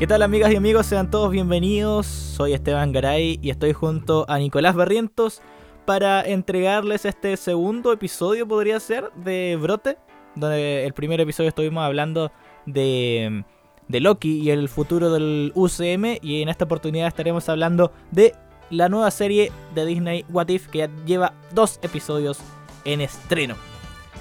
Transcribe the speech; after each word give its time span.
¿Qué 0.00 0.06
tal 0.06 0.22
amigas 0.22 0.50
y 0.50 0.56
amigos? 0.56 0.86
Sean 0.86 1.10
todos 1.10 1.30
bienvenidos. 1.30 2.06
Soy 2.06 2.54
Esteban 2.54 2.90
Garay 2.90 3.38
y 3.42 3.50
estoy 3.50 3.74
junto 3.74 4.24
a 4.30 4.38
Nicolás 4.38 4.74
Barrientos 4.74 5.42
para 5.84 6.22
entregarles 6.22 7.04
este 7.04 7.36
segundo 7.36 7.92
episodio, 7.92 8.48
podría 8.48 8.80
ser, 8.80 9.12
de 9.12 9.58
Brote, 9.60 9.98
donde 10.36 10.86
el 10.86 10.94
primer 10.94 11.20
episodio 11.20 11.50
estuvimos 11.50 11.84
hablando 11.84 12.32
de, 12.64 13.44
de 13.88 14.00
Loki 14.00 14.40
y 14.40 14.48
el 14.48 14.70
futuro 14.70 15.12
del 15.12 15.52
UCM 15.54 16.16
y 16.22 16.40
en 16.40 16.48
esta 16.48 16.64
oportunidad 16.64 17.06
estaremos 17.06 17.50
hablando 17.50 17.92
de 18.10 18.34
la 18.70 18.88
nueva 18.88 19.10
serie 19.10 19.52
de 19.74 19.84
Disney 19.84 20.24
What 20.30 20.48
If 20.48 20.68
que 20.68 20.78
ya 20.78 20.90
lleva 21.04 21.34
dos 21.52 21.78
episodios 21.82 22.38
en 22.86 23.02
estreno. 23.02 23.54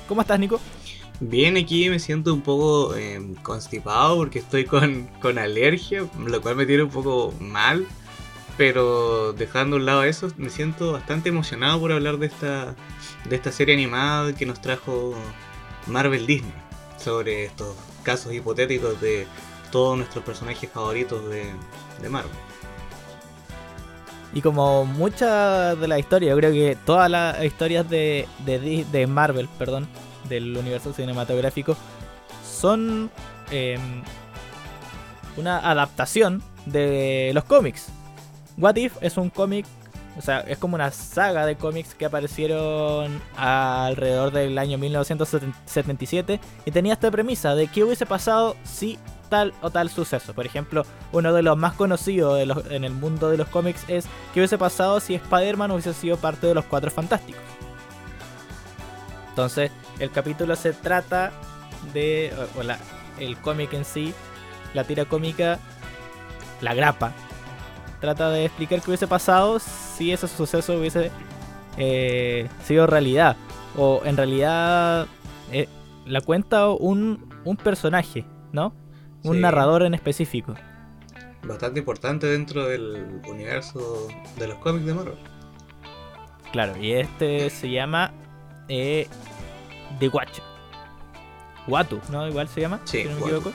¿Cómo 0.09 0.19
estás, 0.19 0.41
Nico? 0.41 0.59
Bien, 1.21 1.57
aquí 1.57 1.89
me 1.89 1.99
siento 1.99 2.33
un 2.33 2.41
poco 2.41 2.95
eh, 2.95 3.21
constipado 3.41 4.15
porque 4.15 4.39
estoy 4.39 4.63
con, 4.63 5.07
con, 5.21 5.37
alergia, 5.37 6.07
lo 6.17 6.41
cual 6.41 6.55
me 6.55 6.65
tiene 6.65 6.83
un 6.83 6.89
poco 6.89 7.33
mal. 7.39 7.85
Pero 8.57 9.33
dejando 9.33 9.75
a 9.75 9.79
un 9.79 9.85
lado 9.85 10.03
eso, 10.03 10.29
me 10.37 10.49
siento 10.49 10.93
bastante 10.93 11.29
emocionado 11.29 11.79
por 11.79 11.91
hablar 11.91 12.17
de 12.17 12.27
esta, 12.27 12.75
de 13.29 13.35
esta 13.35 13.51
serie 13.51 13.73
animada 13.73 14.33
que 14.33 14.45
nos 14.45 14.61
trajo 14.61 15.13
Marvel 15.87 16.25
Disney 16.25 16.53
sobre 16.97 17.45
estos 17.45 17.75
casos 18.03 18.33
hipotéticos 18.33 18.99
de 19.01 19.27
todos 19.71 19.97
nuestros 19.97 20.23
personajes 20.23 20.69
favoritos 20.69 21.29
de, 21.29 21.45
de 22.01 22.09
Marvel. 22.09 22.31
Y 24.33 24.41
como 24.41 24.85
muchas 24.85 25.79
de 25.79 25.87
las 25.87 25.99
historias, 25.99 26.31
yo 26.31 26.37
creo 26.37 26.51
que 26.51 26.77
todas 26.85 27.09
las 27.09 27.43
historias 27.43 27.89
de, 27.89 28.27
de 28.45 29.07
Marvel, 29.07 29.47
perdón, 29.57 29.87
del 30.27 30.57
universo 30.57 30.93
cinematográfico, 30.93 31.75
son 32.43 33.09
eh, 33.51 33.77
una 35.37 35.57
adaptación 35.69 36.43
de 36.65 37.31
los 37.33 37.43
cómics. 37.45 37.87
What 38.57 38.75
If 38.75 38.97
es 39.01 39.17
un 39.17 39.29
cómic, 39.29 39.65
o 40.17 40.21
sea, 40.21 40.41
es 40.41 40.57
como 40.57 40.75
una 40.75 40.91
saga 40.91 41.45
de 41.45 41.55
cómics 41.55 41.95
que 41.95 42.05
aparecieron 42.05 43.21
alrededor 43.37 44.31
del 44.31 44.57
año 44.57 44.77
1977 44.77 46.39
y 46.65 46.71
tenía 46.71 46.93
esta 46.93 47.09
premisa 47.09 47.55
de 47.55 47.67
qué 47.67 47.83
hubiese 47.83 48.05
pasado 48.05 48.57
si 48.63 48.99
tal 49.29 49.53
o 49.61 49.69
tal 49.69 49.89
suceso. 49.89 50.33
Por 50.33 50.45
ejemplo, 50.45 50.85
uno 51.13 51.31
de 51.33 51.41
los 51.41 51.57
más 51.57 51.73
conocidos 51.73 52.41
en 52.69 52.83
el 52.83 52.91
mundo 52.91 53.29
de 53.29 53.37
los 53.37 53.47
cómics 53.47 53.85
es 53.87 54.05
qué 54.33 54.41
hubiese 54.41 54.57
pasado 54.57 54.99
si 54.99 55.15
Spider-Man 55.15 55.71
hubiese 55.71 55.93
sido 55.93 56.17
parte 56.17 56.47
de 56.47 56.55
los 56.55 56.65
Cuatro 56.65 56.91
Fantásticos. 56.91 57.58
Entonces, 59.39 59.71
el 59.99 60.11
capítulo 60.11 60.53
se 60.57 60.73
trata 60.73 61.31
de, 61.93 62.33
o, 62.57 62.61
la, 62.63 62.77
el 63.19 63.37
cómic 63.37 63.71
en 63.71 63.85
sí, 63.85 64.13
la 64.73 64.83
tira 64.83 65.05
cómica, 65.05 65.59
la 66.59 66.73
grapa, 66.73 67.13
trata 68.01 68.31
de 68.31 68.43
explicar 68.43 68.81
qué 68.81 68.89
hubiese 68.89 69.07
pasado 69.07 69.59
si 69.59 70.11
ese 70.11 70.27
suceso 70.27 70.77
hubiese 70.77 71.09
eh, 71.77 72.49
sido 72.65 72.85
realidad. 72.85 73.37
O 73.77 74.01
en 74.03 74.17
realidad 74.17 75.07
eh, 75.53 75.69
la 76.05 76.19
cuenta 76.19 76.67
un, 76.67 77.33
un 77.45 77.55
personaje, 77.55 78.25
¿no? 78.51 78.73
Un 79.23 79.35
sí. 79.35 79.39
narrador 79.39 79.83
en 79.83 79.93
específico. 79.93 80.55
Bastante 81.43 81.79
importante 81.79 82.27
dentro 82.27 82.67
del 82.67 83.21
universo 83.25 84.05
de 84.37 84.47
los 84.49 84.57
cómics 84.57 84.85
de 84.85 84.93
Marvel. 84.93 85.15
Claro, 86.51 86.77
y 86.77 86.91
este 86.91 87.49
se 87.49 87.71
llama 87.71 88.11
eh, 88.69 89.07
The 89.99 90.07
Watcher. 90.07 90.43
Watu, 91.67 91.99
¿no? 92.09 92.27
Igual 92.27 92.47
se 92.47 92.61
llama, 92.61 92.79
sí, 92.85 93.03
si 93.03 93.07
no 93.09 93.15
me 93.15 93.21
equivoco. 93.21 93.51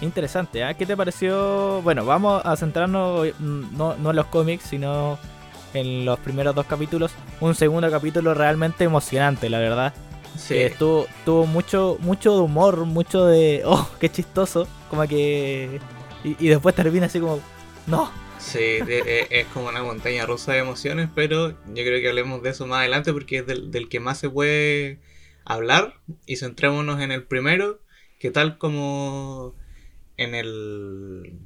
Interesante, 0.00 0.62
¿eh? 0.62 0.74
¿qué 0.76 0.86
te 0.86 0.96
pareció? 0.96 1.82
Bueno, 1.82 2.04
vamos 2.04 2.40
a 2.44 2.56
centrarnos 2.56 3.38
no, 3.38 3.96
no 3.96 4.10
en 4.10 4.16
los 4.16 4.26
cómics, 4.26 4.64
sino 4.64 5.18
en 5.74 6.04
los 6.04 6.18
primeros 6.20 6.54
dos 6.54 6.66
capítulos. 6.66 7.12
Un 7.40 7.54
segundo 7.54 7.90
capítulo 7.90 8.34
realmente 8.34 8.84
emocionante, 8.84 9.50
la 9.50 9.58
verdad. 9.58 9.92
Sí. 10.38 10.54
Eh, 10.54 10.74
tuvo, 10.78 11.06
tuvo 11.24 11.46
mucho, 11.46 11.98
mucho 12.00 12.34
de 12.34 12.40
humor, 12.40 12.84
mucho 12.86 13.26
de. 13.26 13.62
¡Oh, 13.66 13.88
qué 13.98 14.10
chistoso! 14.10 14.66
Como 14.88 15.06
que. 15.06 15.80
Y, 16.24 16.46
y 16.46 16.48
después 16.48 16.74
termina 16.74 17.06
así 17.06 17.20
como. 17.20 17.40
¡No! 17.86 18.10
Sí, 18.40 18.80
de, 18.80 19.26
es 19.30 19.46
como 19.48 19.68
una 19.68 19.82
montaña 19.82 20.24
rusa 20.24 20.52
de 20.52 20.58
emociones, 20.58 21.08
pero 21.14 21.50
yo 21.50 21.84
creo 21.84 22.00
que 22.00 22.08
hablemos 22.08 22.42
de 22.42 22.50
eso 22.50 22.66
más 22.66 22.80
adelante 22.80 23.12
porque 23.12 23.38
es 23.38 23.46
del, 23.46 23.88
que 23.88 24.00
más 24.00 24.18
se 24.18 24.30
puede 24.30 24.98
hablar. 25.44 26.00
Y 26.26 26.36
centrémonos 26.36 27.00
en 27.00 27.12
el 27.12 27.24
primero, 27.24 27.80
que 28.18 28.30
tal 28.30 28.58
como 28.58 29.54
en, 30.16 30.34
el, 30.34 31.38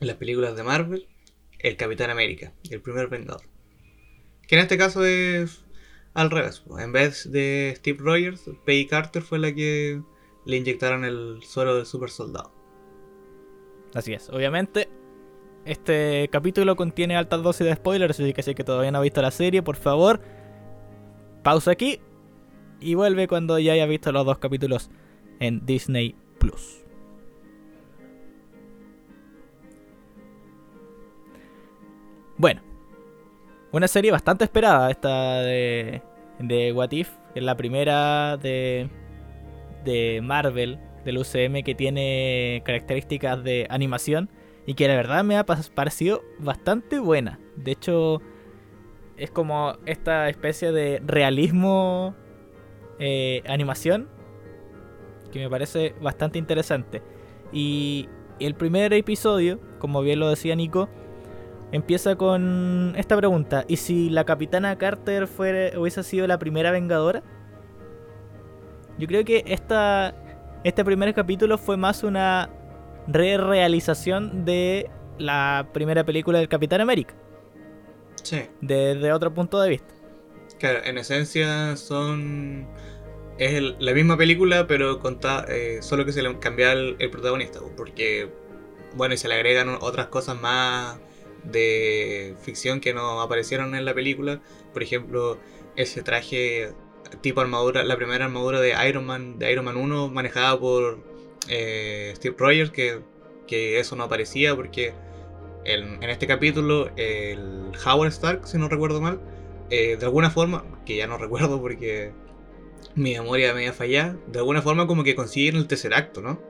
las 0.00 0.16
películas 0.16 0.56
de 0.56 0.62
Marvel, 0.64 1.08
el 1.60 1.76
Capitán 1.76 2.10
América, 2.10 2.52
el 2.68 2.82
primer 2.82 3.08
Vengador. 3.08 3.42
Que 4.46 4.56
en 4.56 4.62
este 4.62 4.76
caso 4.76 5.04
es 5.04 5.64
al 6.12 6.30
revés. 6.30 6.64
En 6.78 6.92
vez 6.92 7.30
de 7.30 7.72
Steve 7.76 7.98
Rogers, 8.00 8.50
Peggy 8.66 8.88
Carter 8.88 9.22
fue 9.22 9.38
la 9.38 9.54
que 9.54 10.02
le 10.44 10.56
inyectaron 10.56 11.04
el 11.04 11.38
suero 11.44 11.76
del 11.76 11.86
super 11.86 12.10
soldado. 12.10 12.52
Así 13.94 14.12
es, 14.12 14.28
obviamente. 14.28 14.88
Este 15.64 16.28
capítulo 16.32 16.74
contiene 16.74 17.16
altas 17.16 17.42
dosis 17.42 17.66
de 17.66 17.74
spoilers, 17.74 18.18
así 18.18 18.32
que 18.32 18.42
si 18.42 18.54
que 18.54 18.64
todavía 18.64 18.90
no 18.90 18.98
ha 18.98 19.02
visto 19.02 19.20
la 19.20 19.30
serie, 19.30 19.62
por 19.62 19.76
favor, 19.76 20.20
pausa 21.42 21.72
aquí 21.72 22.00
y 22.80 22.94
vuelve 22.94 23.28
cuando 23.28 23.58
ya 23.58 23.74
haya 23.74 23.86
visto 23.86 24.10
los 24.10 24.24
dos 24.24 24.38
capítulos 24.38 24.90
en 25.38 25.66
Disney 25.66 26.14
Plus. 26.38 26.84
Bueno, 32.38 32.62
una 33.70 33.86
serie 33.86 34.10
bastante 34.10 34.44
esperada 34.44 34.90
esta 34.90 35.42
de, 35.42 36.00
de 36.38 36.72
What 36.72 36.92
If. 36.92 37.10
Es 37.34 37.42
la 37.42 37.54
primera 37.54 38.38
de, 38.38 38.88
de 39.84 40.20
Marvel, 40.22 40.78
del 41.04 41.18
UCM, 41.18 41.62
que 41.62 41.74
tiene 41.74 42.62
características 42.64 43.44
de 43.44 43.66
animación 43.68 44.30
y 44.70 44.74
que 44.74 44.86
la 44.86 44.94
verdad 44.94 45.24
me 45.24 45.36
ha 45.36 45.44
parecido 45.44 46.22
bastante 46.38 47.00
buena. 47.00 47.40
De 47.56 47.72
hecho, 47.72 48.22
es 49.16 49.28
como 49.32 49.74
esta 49.84 50.28
especie 50.28 50.70
de 50.70 51.02
realismo 51.04 52.14
eh, 53.00 53.42
animación 53.48 54.08
que 55.32 55.40
me 55.40 55.50
parece 55.50 55.96
bastante 56.00 56.38
interesante. 56.38 57.02
Y 57.50 58.08
el 58.38 58.54
primer 58.54 58.92
episodio, 58.92 59.58
como 59.80 60.02
bien 60.02 60.20
lo 60.20 60.28
decía 60.28 60.54
Nico, 60.54 60.88
empieza 61.72 62.14
con 62.14 62.94
esta 62.96 63.16
pregunta. 63.16 63.64
¿Y 63.66 63.74
si 63.74 64.08
la 64.08 64.22
capitana 64.22 64.78
Carter 64.78 65.26
fuera, 65.26 65.76
hubiese 65.80 66.04
sido 66.04 66.28
la 66.28 66.38
primera 66.38 66.70
vengadora? 66.70 67.24
Yo 68.98 69.08
creo 69.08 69.24
que 69.24 69.42
esta, 69.48 70.14
este 70.62 70.84
primer 70.84 71.12
capítulo 71.12 71.58
fue 71.58 71.76
más 71.76 72.04
una 72.04 72.50
re-realización 73.12 74.44
de 74.44 74.90
la 75.18 75.68
primera 75.72 76.04
película 76.04 76.38
del 76.38 76.48
Capitán 76.48 76.80
América. 76.80 77.14
Sí. 78.22 78.42
Desde 78.60 79.12
otro 79.12 79.32
punto 79.32 79.60
de 79.60 79.70
vista. 79.70 79.94
Claro, 80.58 80.80
en 80.84 80.98
esencia 80.98 81.76
son... 81.76 82.66
Es 83.38 83.54
el, 83.54 83.76
la 83.78 83.94
misma 83.94 84.18
película, 84.18 84.66
pero 84.66 84.98
conta, 85.00 85.46
eh, 85.48 85.78
solo 85.80 86.04
que 86.04 86.12
se 86.12 86.22
le 86.22 86.38
cambia 86.38 86.72
el, 86.72 86.96
el 86.98 87.10
protagonista. 87.10 87.60
Porque, 87.76 88.30
bueno, 88.94 89.14
y 89.14 89.16
se 89.16 89.28
le 89.28 89.34
agregan 89.34 89.70
otras 89.80 90.08
cosas 90.08 90.38
más 90.38 90.98
de 91.44 92.36
ficción 92.42 92.80
que 92.80 92.92
no 92.92 93.22
aparecieron 93.22 93.74
en 93.74 93.86
la 93.86 93.94
película. 93.94 94.40
Por 94.74 94.82
ejemplo, 94.82 95.38
ese 95.76 96.02
traje 96.02 96.74
tipo 97.22 97.40
armadura, 97.40 97.82
la 97.82 97.96
primera 97.96 98.26
armadura 98.26 98.60
de 98.60 98.74
Iron 98.88 99.06
Man, 99.06 99.38
de 99.38 99.50
Iron 99.50 99.64
Man 99.64 99.76
1, 99.76 100.08
manejada 100.08 100.58
por 100.60 101.09
eh, 101.48 102.12
Steve 102.16 102.36
Rogers, 102.38 102.70
que, 102.70 103.00
que, 103.46 103.80
eso 103.80 103.96
no 103.96 104.04
aparecía 104.04 104.54
porque 104.54 104.92
el, 105.64 105.82
en 106.02 106.10
este 106.10 106.26
capítulo 106.26 106.90
el 106.96 107.72
Howard 107.84 108.08
Stark, 108.08 108.46
si 108.46 108.58
no 108.58 108.68
recuerdo 108.68 109.00
mal, 109.00 109.20
eh, 109.70 109.96
de 109.96 110.04
alguna 110.04 110.30
forma, 110.30 110.64
que 110.84 110.96
ya 110.96 111.06
no 111.06 111.18
recuerdo 111.18 111.60
porque 111.60 112.12
mi 112.94 113.14
memoria 113.14 113.52
me 113.52 113.60
había 113.60 113.72
fallado, 113.72 114.18
de 114.26 114.38
alguna 114.38 114.62
forma 114.62 114.86
como 114.86 115.04
que 115.04 115.14
consiguen 115.14 115.56
el 115.56 115.66
tercer 115.66 115.94
acto, 115.94 116.20
¿no? 116.20 116.40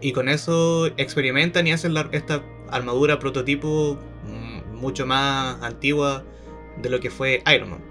Y 0.00 0.12
con 0.12 0.28
eso 0.28 0.86
experimentan 0.96 1.66
y 1.66 1.72
hacen 1.72 1.94
esta 2.12 2.42
armadura 2.70 3.18
prototipo 3.18 3.98
mucho 4.78 5.06
más 5.06 5.60
antigua 5.62 6.24
de 6.80 6.88
lo 6.88 7.00
que 7.00 7.10
fue 7.10 7.42
Iron 7.52 7.70
Man. 7.70 7.87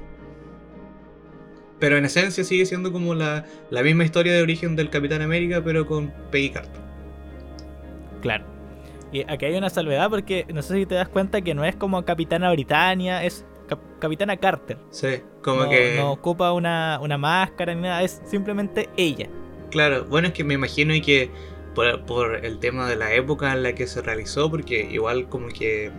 Pero 1.79 1.97
en 1.97 2.05
esencia 2.05 2.43
sigue 2.43 2.65
siendo 2.65 2.91
como 2.91 3.13
la, 3.13 3.45
la 3.69 3.83
misma 3.83 4.03
historia 4.03 4.33
de 4.33 4.41
origen 4.41 4.75
del 4.75 4.89
Capitán 4.89 5.21
América, 5.21 5.61
pero 5.63 5.85
con 5.85 6.11
Peggy 6.31 6.49
Carter. 6.49 6.81
Claro. 8.21 8.45
Y 9.11 9.21
aquí 9.21 9.45
hay 9.45 9.55
una 9.55 9.69
salvedad 9.69 10.09
porque 10.09 10.45
no 10.53 10.61
sé 10.61 10.75
si 10.75 10.85
te 10.85 10.95
das 10.95 11.07
cuenta 11.07 11.41
que 11.41 11.53
no 11.53 11.63
es 11.63 11.75
como 11.75 12.03
Capitana 12.03 12.51
Britannia, 12.51 13.23
es 13.23 13.45
Cap 13.67 13.79
Capitana 13.99 14.37
Carter. 14.37 14.77
Sí, 14.89 15.21
como 15.41 15.63
no, 15.63 15.69
que. 15.69 15.95
No 15.97 16.11
ocupa 16.11 16.51
una, 16.51 16.99
una 17.01 17.17
máscara 17.17 17.73
ni 17.73 17.81
nada, 17.81 18.01
es 18.03 18.21
simplemente 18.25 18.89
ella. 18.97 19.27
Claro, 19.71 20.05
bueno, 20.05 20.29
es 20.29 20.33
que 20.33 20.43
me 20.43 20.55
imagino 20.55 20.93
y 20.95 21.01
que 21.01 21.29
por, 21.75 22.03
por 22.05 22.43
el 22.45 22.59
tema 22.59 22.89
de 22.89 22.95
la 22.95 23.13
época 23.13 23.53
en 23.53 23.63
la 23.63 23.73
que 23.73 23.85
se 23.87 24.01
realizó, 24.01 24.49
porque 24.49 24.87
igual 24.91 25.29
como 25.29 25.47
que 25.49 25.91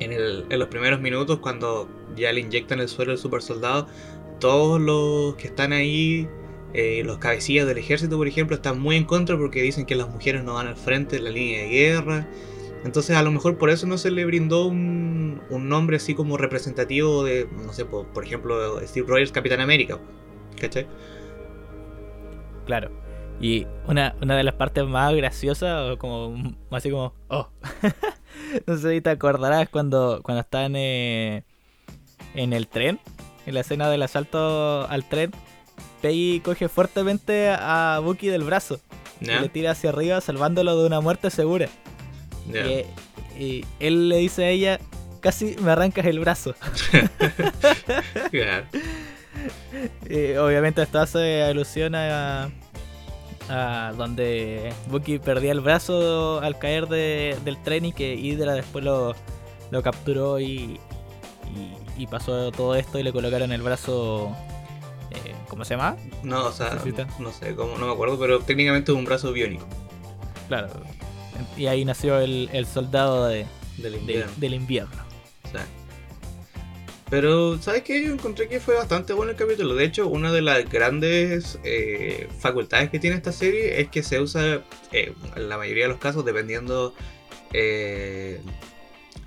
en, 0.00 0.12
el- 0.12 0.44
en 0.50 0.58
los 0.58 0.68
primeros 0.68 1.00
minutos 1.00 1.38
cuando 1.38 1.88
ya 2.16 2.32
le 2.32 2.40
inyectan 2.40 2.80
el 2.80 2.88
suero 2.88 3.12
al 3.12 3.18
super 3.18 3.42
soldado, 3.42 3.86
todos 4.38 4.80
los 4.80 5.34
que 5.36 5.48
están 5.48 5.72
ahí, 5.72 6.28
eh, 6.74 7.02
los 7.04 7.18
cabecillas 7.18 7.66
del 7.66 7.78
ejército 7.78 8.16
por 8.16 8.28
ejemplo, 8.28 8.56
están 8.56 8.80
muy 8.80 8.96
en 8.96 9.04
contra 9.04 9.36
porque 9.36 9.62
dicen 9.62 9.86
que 9.86 9.94
las 9.94 10.08
mujeres 10.08 10.44
no 10.44 10.54
van 10.54 10.66
al 10.66 10.76
frente 10.76 11.16
de 11.16 11.22
la 11.22 11.30
línea 11.30 11.62
de 11.62 11.68
guerra. 11.68 12.28
Entonces 12.84 13.16
a 13.16 13.22
lo 13.22 13.30
mejor 13.30 13.58
por 13.58 13.70
eso 13.70 13.86
no 13.86 13.98
se 13.98 14.10
le 14.10 14.24
brindó 14.24 14.66
un, 14.66 15.40
un 15.50 15.68
nombre 15.68 15.96
así 15.96 16.14
como 16.14 16.36
representativo 16.36 17.24
de, 17.24 17.48
no 17.64 17.72
sé, 17.72 17.84
por, 17.84 18.24
ejemplo, 18.24 18.80
Steve 18.86 19.06
Rogers 19.08 19.32
Capitán 19.32 19.60
América. 19.60 19.98
¿Cachai? 20.60 20.86
Claro. 22.66 22.90
Y 23.40 23.66
una, 23.86 24.16
una 24.20 24.36
de 24.36 24.42
las 24.42 24.54
partes 24.54 24.84
más 24.84 25.14
graciosas, 25.14 25.96
como 25.96 26.56
así 26.70 26.90
como, 26.90 27.14
oh, 27.28 27.48
no 28.66 28.76
sé 28.76 28.94
si 28.94 29.00
te 29.00 29.10
acordarás 29.10 29.68
cuando, 29.68 30.20
cuando 30.22 30.40
están 30.40 30.74
eh, 30.74 31.44
en 32.34 32.52
el 32.52 32.66
tren, 32.66 32.98
en 33.48 33.54
la 33.54 33.60
escena 33.60 33.88
del 33.90 34.02
asalto 34.02 34.86
al 34.88 35.04
tren, 35.08 35.32
Peggy 36.02 36.40
coge 36.40 36.68
fuertemente 36.68 37.48
a 37.50 38.00
Bucky 38.04 38.28
del 38.28 38.44
brazo 38.44 38.78
y 39.20 39.26
le 39.40 39.48
tira 39.48 39.72
hacia 39.72 39.90
arriba 39.90 40.20
salvándolo 40.20 40.78
de 40.80 40.86
una 40.86 41.00
muerte 41.00 41.30
segura. 41.30 41.68
Y, 43.36 43.42
y 43.42 43.64
él 43.80 44.08
le 44.08 44.18
dice 44.18 44.44
a 44.44 44.50
ella, 44.50 44.78
casi 45.20 45.56
me 45.60 45.70
arrancas 45.72 46.06
el 46.06 46.20
brazo. 46.20 46.54
Claro. 48.30 48.64
Y 50.10 50.34
obviamente 50.34 50.82
esto 50.82 50.98
hace 50.98 51.42
alusión 51.44 51.94
a, 51.94 52.50
a 53.48 53.92
donde 53.96 54.72
Bucky 54.88 55.18
perdía 55.20 55.52
el 55.52 55.60
brazo 55.60 56.40
al 56.40 56.58
caer 56.58 56.86
de- 56.88 57.36
del 57.44 57.56
tren 57.62 57.84
y 57.84 57.92
que 57.92 58.14
Hydra 58.14 58.54
después 58.54 58.84
lo, 58.84 59.14
lo 59.70 59.82
capturó 59.82 60.40
y, 60.40 60.80
y, 61.54 61.72
y 61.98 62.06
pasó 62.06 62.50
todo 62.52 62.74
esto 62.76 62.98
y 62.98 63.02
le 63.02 63.12
colocaron 63.12 63.52
el 63.52 63.60
brazo... 63.62 64.34
eh, 65.10 65.34
¿Cómo 65.48 65.64
se 65.64 65.74
llama? 65.74 65.96
No, 66.22 66.46
o 66.46 66.52
sea, 66.52 66.78
no 67.18 67.32
sé 67.32 67.54
cómo, 67.54 67.76
no 67.78 67.86
me 67.86 67.92
acuerdo, 67.92 68.18
pero 68.18 68.40
técnicamente 68.40 68.92
es 68.92 68.96
un 68.98 69.04
brazo 69.04 69.32
biónico 69.32 69.66
Claro. 70.48 70.68
Y 71.56 71.66
ahí 71.66 71.84
nació 71.84 72.18
el, 72.20 72.48
el 72.52 72.66
soldado 72.66 73.26
de- 73.26 73.46
del 73.76 73.92
de- 73.92 73.98
invierno. 73.98 74.32
del 74.36 74.54
invierno. 74.54 75.02
o 75.44 75.48
sea. 75.50 75.66
Pero, 77.10 77.56
¿sabes 77.62 77.82
qué? 77.84 78.04
Yo 78.04 78.12
encontré 78.12 78.48
que 78.48 78.60
fue 78.60 78.74
bastante 78.74 79.12
bueno 79.14 79.30
el 79.32 79.36
capítulo. 79.38 79.74
De 79.74 79.84
hecho, 79.84 80.08
una 80.08 80.30
de 80.30 80.42
las 80.42 80.68
grandes 80.68 81.58
eh, 81.64 82.28
facultades 82.38 82.90
que 82.90 82.98
tiene 82.98 83.16
esta 83.16 83.32
serie 83.32 83.80
es 83.80 83.88
que 83.88 84.02
se 84.02 84.20
usa, 84.20 84.62
eh, 84.92 85.14
en 85.36 85.48
la 85.48 85.56
mayoría 85.56 85.84
de 85.84 85.88
los 85.90 85.98
casos, 85.98 86.24
dependiendo 86.26 86.92
eh, 87.54 88.40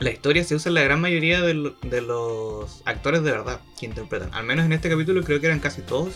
la 0.01 0.11
historia, 0.11 0.43
se 0.43 0.55
usa 0.55 0.69
en 0.69 0.73
la 0.75 0.81
gran 0.81 0.99
mayoría 1.01 1.41
de, 1.41 1.53
lo- 1.53 1.75
de 1.81 2.01
los 2.01 2.81
actores 2.85 3.23
de 3.23 3.31
verdad 3.31 3.59
que 3.79 3.85
interpretan. 3.85 4.33
Al 4.33 4.43
menos 4.45 4.65
en 4.65 4.73
este 4.73 4.89
capítulo 4.89 5.23
creo 5.23 5.39
que 5.39 5.47
eran 5.47 5.59
casi 5.59 5.81
todos, 5.81 6.15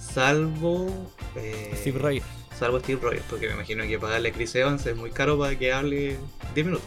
salvo... 0.00 0.88
eh, 1.36 1.72
Steve 1.76 1.98
Rogers. 1.98 2.26
Salvo 2.58 2.80
Steve 2.80 3.00
Rogers, 3.02 3.24
porque 3.28 3.48
me 3.48 3.54
imagino 3.54 3.84
que 3.84 3.98
pagarle 3.98 4.30
a 4.30 4.32
Chris 4.32 4.54
Evans 4.54 4.84
es 4.86 4.96
muy 4.96 5.10
caro 5.10 5.38
para 5.38 5.58
que 5.58 5.72
hable 5.72 6.16
10 6.54 6.66
minutos. 6.66 6.86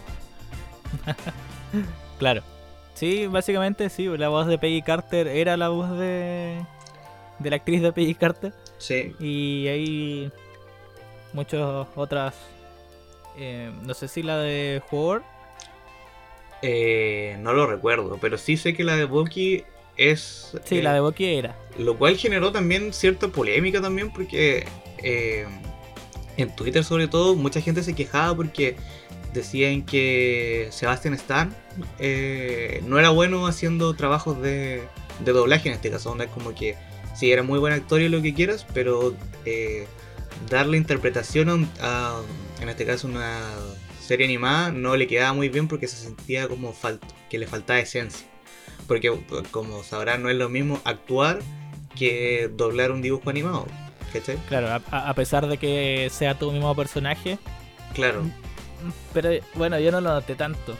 Claro. 2.17 2.41
Sí, 2.95 3.27
básicamente 3.27 3.89
sí, 3.89 4.05
la 4.17 4.27
voz 4.27 4.47
de 4.47 4.57
Peggy 4.57 4.81
Carter 4.81 5.27
era 5.27 5.55
la 5.55 5.69
voz 5.69 5.89
de, 5.97 6.59
de 7.39 7.49
la 7.49 7.55
actriz 7.55 7.81
de 7.81 7.93
Peggy 7.93 8.13
Carter. 8.15 8.51
Sí, 8.77 9.15
Y 9.19 9.67
hay 9.67 10.31
muchas 11.31 11.87
otras. 11.95 12.35
eh, 13.37 13.71
no 13.83 13.93
sé 13.93 14.07
si 14.09 14.21
la 14.23 14.37
de 14.39 14.81
Howard. 14.91 15.23
Eh, 16.61 17.37
no 17.39 17.53
lo 17.53 17.67
recuerdo, 17.67 18.17
pero 18.19 18.37
sí 18.37 18.57
sé 18.57 18.73
que 18.73 18.83
la 18.83 18.95
de 18.95 19.05
Bucky 19.05 19.63
es... 19.97 20.57
Sí, 20.63 20.79
eh, 20.79 20.83
la 20.83 20.93
de 20.93 20.99
Bucky 21.01 21.25
era. 21.25 21.55
Lo 21.77 21.97
cual 21.97 22.17
generó 22.17 22.51
también 22.51 22.93
cierta 22.93 23.27
polémica 23.27 23.81
también 23.81 24.11
porque 24.11 24.65
eh, 25.03 25.45
en 26.37 26.55
Twitter 26.55 26.83
sobre 26.83 27.07
todo 27.07 27.35
mucha 27.35 27.61
gente 27.61 27.83
se 27.83 27.93
quejaba 27.95 28.35
porque 28.35 28.75
decían 29.33 29.85
que 29.85 30.69
Sebastian 30.71 31.13
Stan 31.13 31.55
eh, 31.99 32.81
no 32.85 32.99
era 32.99 33.09
bueno 33.09 33.45
haciendo 33.47 33.93
trabajos 33.93 34.41
de, 34.41 34.83
de 35.23 35.31
doblaje 35.31 35.69
en 35.69 35.75
este 35.75 35.91
caso, 35.91 36.09
donde 36.09 36.25
es 36.25 36.31
como 36.31 36.55
que 36.55 36.75
sí 37.15 37.31
era 37.31 37.43
muy 37.43 37.59
buen 37.59 37.73
actor 37.73 38.01
y 38.01 38.09
lo 38.09 38.21
que 38.21 38.33
quieras, 38.33 38.65
pero 38.73 39.13
eh, 39.45 39.85
darle 40.49 40.77
interpretación 40.77 41.69
a, 41.79 42.19
a, 42.19 42.21
en 42.61 42.69
este 42.69 42.85
caso 42.85 43.07
una 43.07 43.41
serie 44.09 44.25
animada 44.25 44.71
no 44.71 44.95
le 44.95 45.05
quedaba 45.05 45.33
muy 45.33 45.49
bien 45.49 45.67
porque 45.67 45.87
se 45.87 45.95
sentía 45.95 46.47
como 46.47 46.73
falto, 46.73 47.05
que 47.29 47.37
le 47.37 47.45
faltaba 47.45 47.77
esencia. 47.79 48.25
Porque 48.87 49.13
como 49.51 49.83
sabrán 49.83 50.23
no 50.23 50.29
es 50.31 50.35
lo 50.35 50.49
mismo 50.49 50.81
actuar 50.83 51.37
que 51.95 52.49
doblar 52.51 52.91
un 52.91 53.03
dibujo 53.03 53.29
animado. 53.29 53.67
¿Cachai? 54.11 54.37
Claro, 54.47 54.81
a, 54.91 55.13
pesar 55.13 55.45
de 55.45 55.57
que 55.59 56.09
sea 56.11 56.33
tu 56.33 56.51
mismo 56.51 56.75
personaje. 56.75 57.37
Claro. 57.93 58.23
Pero 59.13 59.29
bueno, 59.53 59.77
yo 59.77 59.91
no 59.91 60.01
lo 60.01 60.09
noté 60.11 60.33
tanto. 60.33 60.75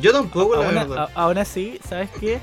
Yo 0.00 0.10
tampoco, 0.12 0.56
la 0.56 0.64
Aún, 0.64 0.74
verdad. 0.74 1.10
a- 1.14 1.22
aún 1.24 1.36
así, 1.36 1.78
¿sabes 1.86 2.08
qué? 2.18 2.38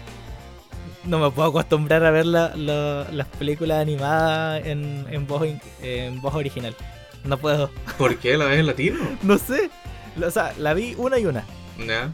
No 1.03 1.17
me 1.17 1.31
puedo 1.31 1.49
acostumbrar 1.49 2.05
a 2.05 2.11
ver 2.11 2.27
la- 2.27 2.55
la- 2.55 3.07
las 3.11 3.25
películas 3.39 3.81
animadas 3.81 4.63
en, 4.67 5.07
en, 5.09 5.25
voz, 5.25 5.47
en 5.81 6.21
voz 6.21 6.35
original. 6.35 6.75
No 7.23 7.39
puedo. 7.39 7.71
¿Por 7.97 8.17
qué 8.17 8.37
la 8.37 8.45
ves 8.45 8.59
en 8.59 8.67
latino? 8.67 8.99
No 9.23 9.39
sé. 9.39 9.71
O 10.25 10.31
sea, 10.31 10.53
la 10.59 10.73
vi 10.73 10.95
una 10.97 11.19
y 11.19 11.25
una. 11.25 11.45
Ya. 11.85 12.11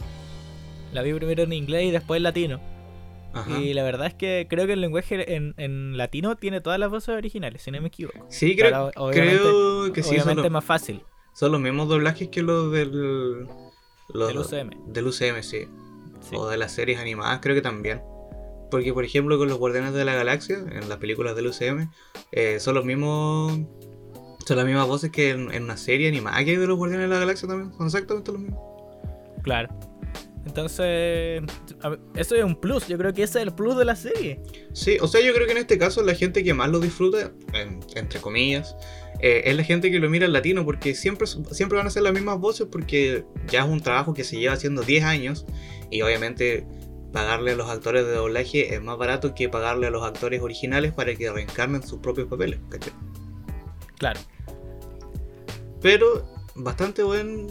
La 0.92 1.02
vi 1.02 1.14
primero 1.14 1.44
en 1.44 1.54
inglés 1.54 1.86
y 1.86 1.92
después 1.92 2.18
en 2.18 2.24
latino. 2.24 2.60
Ajá. 3.34 3.58
Y 3.60 3.74
la 3.74 3.82
verdad 3.84 4.06
es 4.08 4.14
que 4.14 4.46
creo 4.50 4.68
que 4.68 4.74
el 4.74 4.82
lenguaje 4.82 5.36
en, 5.36 5.56
en 5.58 5.98
latino 5.98 6.36
tiene 6.36 6.62
todas 6.62 6.78
las 6.80 6.92
voces 6.92 7.10
originales, 7.16 7.64
si 7.64 7.72
no 7.72 7.82
me 7.82 7.88
equivoco. 7.88 8.26
Sí, 8.30 8.56
creo, 8.56 8.92
obviamente- 8.96 9.38
creo 9.40 9.92
que 9.94 10.04
sí. 10.04 10.12
Obviamente 10.16 10.46
es 10.46 10.52
más 10.52 10.64
fácil. 10.64 11.02
son 11.34 11.52
los 11.52 11.60
mismos 11.62 11.88
doblajes 11.90 12.30
que 12.30 12.44
los 12.44 12.72
del. 12.72 13.48
Los, 14.10 14.28
Del 14.28 14.38
UCM. 14.38 14.94
Del 14.94 15.08
UCM, 15.08 15.42
sí. 15.42 15.66
Sí. 16.22 16.36
O 16.36 16.48
de 16.48 16.58
las 16.58 16.72
series 16.74 17.00
animadas, 17.00 17.40
creo 17.42 17.56
que 17.56 17.62
también. 17.62 18.02
Porque, 18.70 18.94
por 18.94 19.04
ejemplo, 19.04 19.38
con 19.40 19.48
los 19.50 19.58
Guardianes 19.58 19.94
de 19.94 20.06
la 20.06 20.14
Galaxia, 20.14 20.58
en 20.58 20.88
las 20.90 20.98
películas 21.00 21.36
del 21.36 21.48
UCM, 21.48 21.90
eh, 22.32 22.60
son 22.60 22.76
los 22.76 22.86
mismos. 22.86 23.58
Son 24.46 24.58
las 24.58 24.66
mismas 24.66 24.88
voces 24.88 25.12
que 25.12 25.30
en, 25.32 25.52
en 25.54 25.64
una 25.64 25.78
serie 25.78 26.08
animada 26.10 26.44
que 26.44 26.52
hay 26.52 26.58
de 26.58 26.68
los 26.68 26.78
Guardianes 26.78 27.08
de 27.10 27.14
la 27.14 27.20
Galaxia 27.20 27.48
también. 27.48 27.72
Son 27.78 27.86
exactamente 27.86 28.32
los 28.32 28.42
mismos. 28.42 28.60
Claro. 29.44 29.70
Entonces, 30.46 31.42
eso 32.16 32.36
es 32.36 32.44
un 32.44 32.56
plus. 32.60 32.88
Yo 32.88 32.98
creo 32.98 33.14
que 33.14 33.24
ese 33.24 33.40
es 33.40 33.48
el 33.48 33.54
plus 33.54 33.78
de 33.78 33.86
la 33.86 33.96
serie. 33.96 34.42
Sí, 34.74 34.98
o 35.00 35.08
sea, 35.08 35.22
yo 35.22 35.34
creo 35.34 35.46
que 35.46 35.54
en 35.54 35.58
este 35.60 35.78
caso 35.78 36.04
la 36.04 36.14
gente 36.16 36.44
que 36.44 36.54
más 36.54 36.70
lo 36.70 36.80
disfruta, 36.80 37.32
en- 37.54 37.80
entre 37.96 38.20
comillas, 38.20 38.76
eh, 39.22 39.44
es 39.46 39.56
la 39.56 39.64
gente 39.64 39.90
que 39.90 40.00
lo 40.00 40.10
mira 40.10 40.26
en 40.26 40.34
latino, 40.34 40.66
porque 40.66 40.96
siempre, 40.96 41.28
siempre 41.28 41.78
van 41.78 41.88
a 41.88 41.90
ser 41.90 42.04
las 42.04 42.12
mismas 42.14 42.40
voces, 42.40 42.68
porque 42.70 43.24
ya 43.48 43.62
es 43.64 43.70
un 43.70 43.80
trabajo 43.80 44.14
que 44.14 44.26
se 44.26 44.38
lleva 44.38 44.54
haciendo 44.54 44.82
10 44.82 45.06
años, 45.06 45.46
y 45.90 46.02
obviamente 46.02 46.68
pagarle 47.14 47.52
a 47.52 47.56
los 47.56 47.70
actores 47.70 48.06
de 48.06 48.12
doblaje 48.12 48.74
es 48.76 48.82
más 48.82 48.98
barato 48.98 49.34
que 49.36 49.48
pagarle 49.48 49.88
a 49.88 49.92
los 49.92 50.04
actores 50.04 50.42
originales 50.42 50.92
para 50.92 51.16
que 51.16 51.32
reencarnen 51.32 51.84
sus 51.84 52.00
propios 52.00 52.28
papeles, 52.28 52.60
¿cachai? 52.70 52.92
Claro. 53.98 54.20
Pero 55.82 56.26
bastante 56.56 57.04
buen 57.04 57.48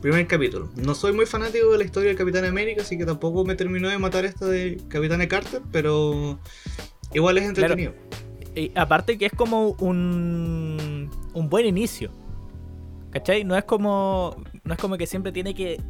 primer 0.00 0.26
capítulo. 0.26 0.70
No 0.76 0.94
soy 0.94 1.12
muy 1.12 1.26
fanático 1.26 1.70
de 1.72 1.78
la 1.78 1.84
historia 1.84 2.08
del 2.08 2.16
Capitán 2.18 2.44
América, 2.44 2.82
así 2.82 2.96
que 2.98 3.04
tampoco 3.06 3.44
me 3.44 3.54
terminó 3.54 3.88
de 3.88 3.98
matar 3.98 4.24
esta 4.24 4.46
de 4.46 4.80
Capitán 4.88 5.24
Carter, 5.26 5.62
pero 5.70 6.38
igual 7.12 7.38
es 7.38 7.52
Claro. 7.52 7.74
entretenido. 7.74 7.92
Y 8.54 8.72
aparte 8.74 9.16
que 9.16 9.26
es 9.26 9.32
como 9.32 9.70
un, 9.78 11.10
un 11.34 11.48
buen 11.48 11.66
inicio. 11.66 12.10
¿Cachai? 13.10 13.44
No 13.44 13.56
es 13.56 13.64
como. 13.64 14.36
No 14.64 14.74
es 14.74 14.80
como 14.80 14.96
que 14.96 15.06
siempre 15.06 15.32
tiene 15.32 15.54
que 15.54 15.80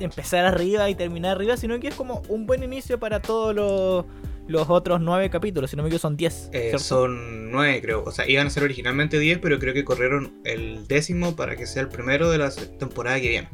empezar 0.00 0.44
arriba 0.44 0.88
y 0.90 0.94
terminar 0.94 1.36
arriba, 1.36 1.56
sino 1.56 1.78
que 1.80 1.88
es 1.88 1.94
como 1.94 2.22
un 2.28 2.46
buen 2.46 2.62
inicio 2.62 2.98
para 2.98 3.20
todos 3.20 3.54
los, 3.54 4.04
los 4.48 4.68
otros 4.68 5.00
nueve 5.00 5.30
capítulos. 5.30 5.70
Si 5.70 5.76
no 5.76 5.82
me 5.82 5.88
equivoco, 5.88 6.02
son 6.02 6.16
diez. 6.16 6.50
Eh, 6.52 6.76
son 6.78 7.50
nueve, 7.50 7.80
creo. 7.80 8.04
O 8.04 8.10
sea, 8.10 8.28
iban 8.28 8.46
a 8.46 8.50
ser 8.50 8.64
originalmente 8.64 9.18
10, 9.18 9.38
pero 9.38 9.58
creo 9.58 9.74
que 9.74 9.84
corrieron 9.84 10.40
el 10.44 10.86
décimo 10.86 11.36
para 11.36 11.56
que 11.56 11.66
sea 11.66 11.82
el 11.82 11.88
primero 11.88 12.30
de 12.30 12.38
la 12.38 12.50
temporada 12.50 13.20
que 13.20 13.28
viene. 13.28 13.48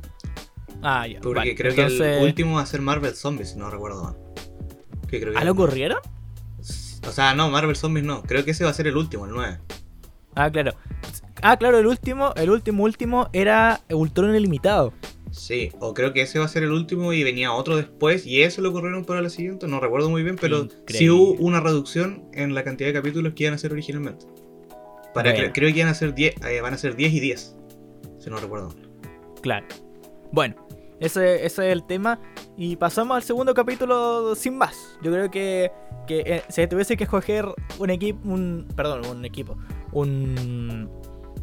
Ah, 0.82 1.06
ya. 1.06 1.20
Porque 1.20 1.38
vale. 1.40 1.54
creo 1.54 1.74
que 1.74 1.82
el 1.82 2.22
último 2.22 2.56
va 2.56 2.62
a 2.62 2.66
ser 2.66 2.80
Marvel 2.80 3.14
Zombies, 3.14 3.50
si 3.50 3.58
no 3.58 3.70
recuerdo 3.70 4.04
mal. 4.04 4.16
Que 5.08 5.20
creo 5.20 5.32
que 5.32 5.38
¿Ah, 5.38 5.44
lo 5.44 5.52
ocurrieron? 5.52 5.98
O 7.06 7.12
sea, 7.12 7.34
no, 7.34 7.50
Marvel 7.50 7.76
Zombies 7.76 8.04
no. 8.04 8.22
Creo 8.22 8.44
que 8.44 8.52
ese 8.52 8.64
va 8.64 8.70
a 8.70 8.74
ser 8.74 8.86
el 8.86 8.96
último, 8.96 9.26
el 9.26 9.32
9. 9.32 9.58
Ah, 10.34 10.50
claro. 10.50 10.72
Ah, 11.42 11.56
claro, 11.56 11.78
el 11.78 11.86
último, 11.86 12.32
el 12.36 12.50
último, 12.50 12.84
último 12.84 13.28
era 13.32 13.80
Ultron 13.90 14.34
Ilimitado. 14.34 14.92
Sí, 15.30 15.70
o 15.80 15.94
creo 15.94 16.12
que 16.12 16.22
ese 16.22 16.38
va 16.38 16.46
a 16.46 16.48
ser 16.48 16.62
el 16.62 16.72
último 16.72 17.12
y 17.12 17.22
venía 17.22 17.52
otro 17.52 17.76
después 17.76 18.26
y 18.26 18.42
ese 18.42 18.62
lo 18.62 18.72
corrieron 18.72 19.04
para 19.04 19.20
la 19.20 19.30
siguiente, 19.30 19.66
no 19.66 19.80
recuerdo 19.80 20.08
muy 20.10 20.22
bien, 20.22 20.36
pero 20.40 20.68
sí 20.86 21.10
hubo 21.10 21.32
una 21.34 21.60
reducción 21.60 22.24
en 22.32 22.54
la 22.54 22.64
cantidad 22.64 22.88
de 22.88 22.94
capítulos 22.94 23.34
que 23.34 23.44
iban 23.44 23.54
a 23.54 23.58
ser 23.58 23.72
originalmente. 23.72 24.26
Para, 25.14 25.32
Bueno. 25.32 25.50
creo, 25.52 25.72
que 25.74 25.80
van 25.80 25.90
a 25.90 25.94
ser 25.94 26.14
10, 26.14 26.34
eh, 26.46 26.60
van 26.60 26.74
a 26.74 26.78
ser 26.78 26.96
10 26.96 27.12
y 27.12 27.20
10. 27.20 27.56
Si 28.18 28.30
no 28.30 28.36
recuerdo. 28.38 28.74
Claro. 29.42 29.66
Bueno, 30.32 30.54
ese, 31.00 31.46
ese 31.46 31.66
es 31.66 31.72
el 31.72 31.86
tema. 31.86 32.20
Y 32.56 32.76
pasamos 32.76 33.16
al 33.16 33.22
segundo 33.22 33.54
capítulo 33.54 34.34
sin 34.34 34.56
más. 34.58 34.98
Yo 35.02 35.12
creo 35.12 35.30
que, 35.30 35.70
que 36.06 36.20
eh, 36.26 36.42
si 36.48 36.66
tuviese 36.66 36.96
que 36.96 37.04
escoger 37.04 37.46
un 37.78 37.90
equipo, 37.90 38.18
un, 38.28 38.66
perdón, 38.76 39.06
un 39.06 39.24
equipo, 39.24 39.56
un, 39.92 40.90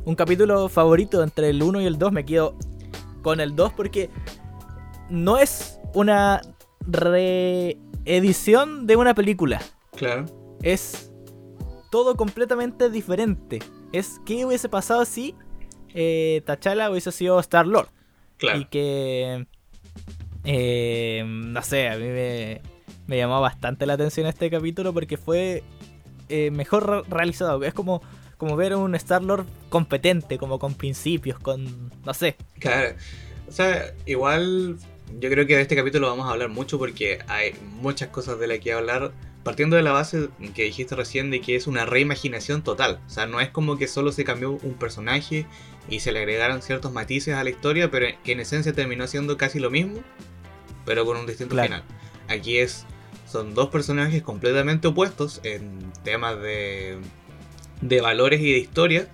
un 0.03 0.15
capítulo 0.15 0.69
favorito 0.69 1.23
entre 1.23 1.49
el 1.49 1.63
1 1.63 1.81
y 1.81 1.85
el 1.85 1.97
2, 1.97 2.11
me 2.11 2.25
quedo 2.25 2.57
con 3.25 3.39
el 3.39 3.55
2 3.55 3.73
porque 3.73 4.11
no 5.09 5.39
es 5.39 5.79
una 5.95 6.41
reedición 8.05 8.85
de 8.87 8.95
una 8.95 9.15
película. 9.15 9.59
Claro. 9.95 10.25
Es 10.61 11.11
todo 11.89 12.15
completamente 12.15 12.89
diferente. 12.91 13.59
Es 13.91 14.19
qué 14.27 14.45
hubiese 14.45 14.69
pasado 14.69 15.05
si 15.05 15.33
eh, 15.95 16.43
T'Challa 16.45 16.91
hubiese 16.91 17.11
sido 17.11 17.39
Star 17.39 17.65
Lord. 17.65 17.87
Claro. 18.37 18.59
Y 18.59 18.65
que. 18.65 19.47
eh, 20.43 21.23
no 21.25 21.61
sé, 21.63 21.89
a 21.89 21.95
mí 21.97 22.05
me, 22.05 22.61
me 23.07 23.17
llamó 23.17 23.41
bastante 23.41 23.85
la 23.87 23.93
atención 23.93 24.27
este 24.27 24.51
capítulo 24.51 24.93
porque 24.93 25.17
fue 25.17 25.63
eh, 26.29 26.51
mejor 26.51 26.87
re- 26.87 27.01
realizado. 27.09 27.63
Es 27.63 27.73
como, 27.73 28.01
como 28.37 28.55
ver 28.55 28.75
un 28.75 28.95
Star-Lord 28.95 29.45
competente, 29.69 30.37
como 30.37 30.59
con 30.59 30.73
principios, 30.73 31.39
con. 31.39 31.91
No 32.05 32.13
sé. 32.13 32.35
Claro. 32.59 32.95
O 33.47 33.51
sea, 33.51 33.93
igual 34.05 34.77
yo 35.19 35.29
creo 35.29 35.45
que 35.45 35.55
de 35.55 35.61
este 35.61 35.75
capítulo 35.75 36.07
vamos 36.07 36.27
a 36.27 36.31
hablar 36.31 36.49
mucho 36.49 36.77
porque 36.79 37.19
hay 37.27 37.53
muchas 37.81 38.09
cosas 38.09 38.39
de 38.39 38.47
las 38.47 38.59
que 38.59 38.73
hablar. 38.73 39.11
Partiendo 39.43 39.75
de 39.75 39.83
la 39.83 39.91
base 39.91 40.29
que 40.55 40.63
dijiste 40.63 40.95
recién 40.95 41.29
de 41.29 41.39
que 41.39 41.55
es 41.55 41.67
una 41.67 41.85
reimaginación 41.85 42.63
total. 42.63 42.99
O 43.05 43.09
sea, 43.11 43.27
no 43.27 43.39
es 43.41 43.49
como 43.49 43.77
que 43.77 43.87
solo 43.87 44.11
se 44.11 44.23
cambió 44.23 44.53
un 44.53 44.73
personaje 44.73 45.45
y 45.87 45.99
se 45.99 46.11
le 46.11 46.17
agregaron 46.17 46.63
ciertos 46.63 46.91
matices 46.91 47.35
a 47.35 47.43
la 47.43 47.51
historia, 47.51 47.91
pero 47.91 48.07
que 48.23 48.31
en 48.31 48.39
esencia 48.39 48.73
terminó 48.73 49.05
siendo 49.05 49.37
casi 49.37 49.59
lo 49.59 49.69
mismo, 49.69 49.99
pero 50.83 51.05
con 51.05 51.17
un 51.17 51.27
distinto 51.27 51.53
Claro. 51.53 51.67
final. 51.67 51.83
Aquí 52.27 52.57
es 52.57 52.87
son 53.27 53.53
dos 53.53 53.69
personajes 53.69 54.23
completamente 54.23 54.87
opuestos 54.87 55.41
en 55.43 55.91
temas 56.03 56.39
de, 56.41 56.97
de 57.81 58.01
valores 58.01 58.41
y 58.41 58.51
de 58.51 58.57
historia 58.59 59.07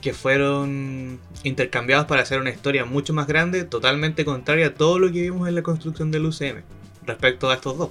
que 0.00 0.12
fueron 0.12 1.20
intercambiados 1.44 2.06
para 2.06 2.22
hacer 2.22 2.40
una 2.40 2.50
historia 2.50 2.84
mucho 2.84 3.12
más 3.14 3.26
grande, 3.26 3.64
totalmente 3.64 4.24
contraria 4.24 4.68
a 4.68 4.74
todo 4.74 4.98
lo 4.98 5.12
que 5.12 5.22
vimos 5.22 5.48
en 5.48 5.54
la 5.54 5.62
construcción 5.62 6.10
del 6.10 6.26
UCM 6.26 6.62
respecto 7.06 7.50
a 7.50 7.54
estos 7.54 7.78
dos. 7.78 7.90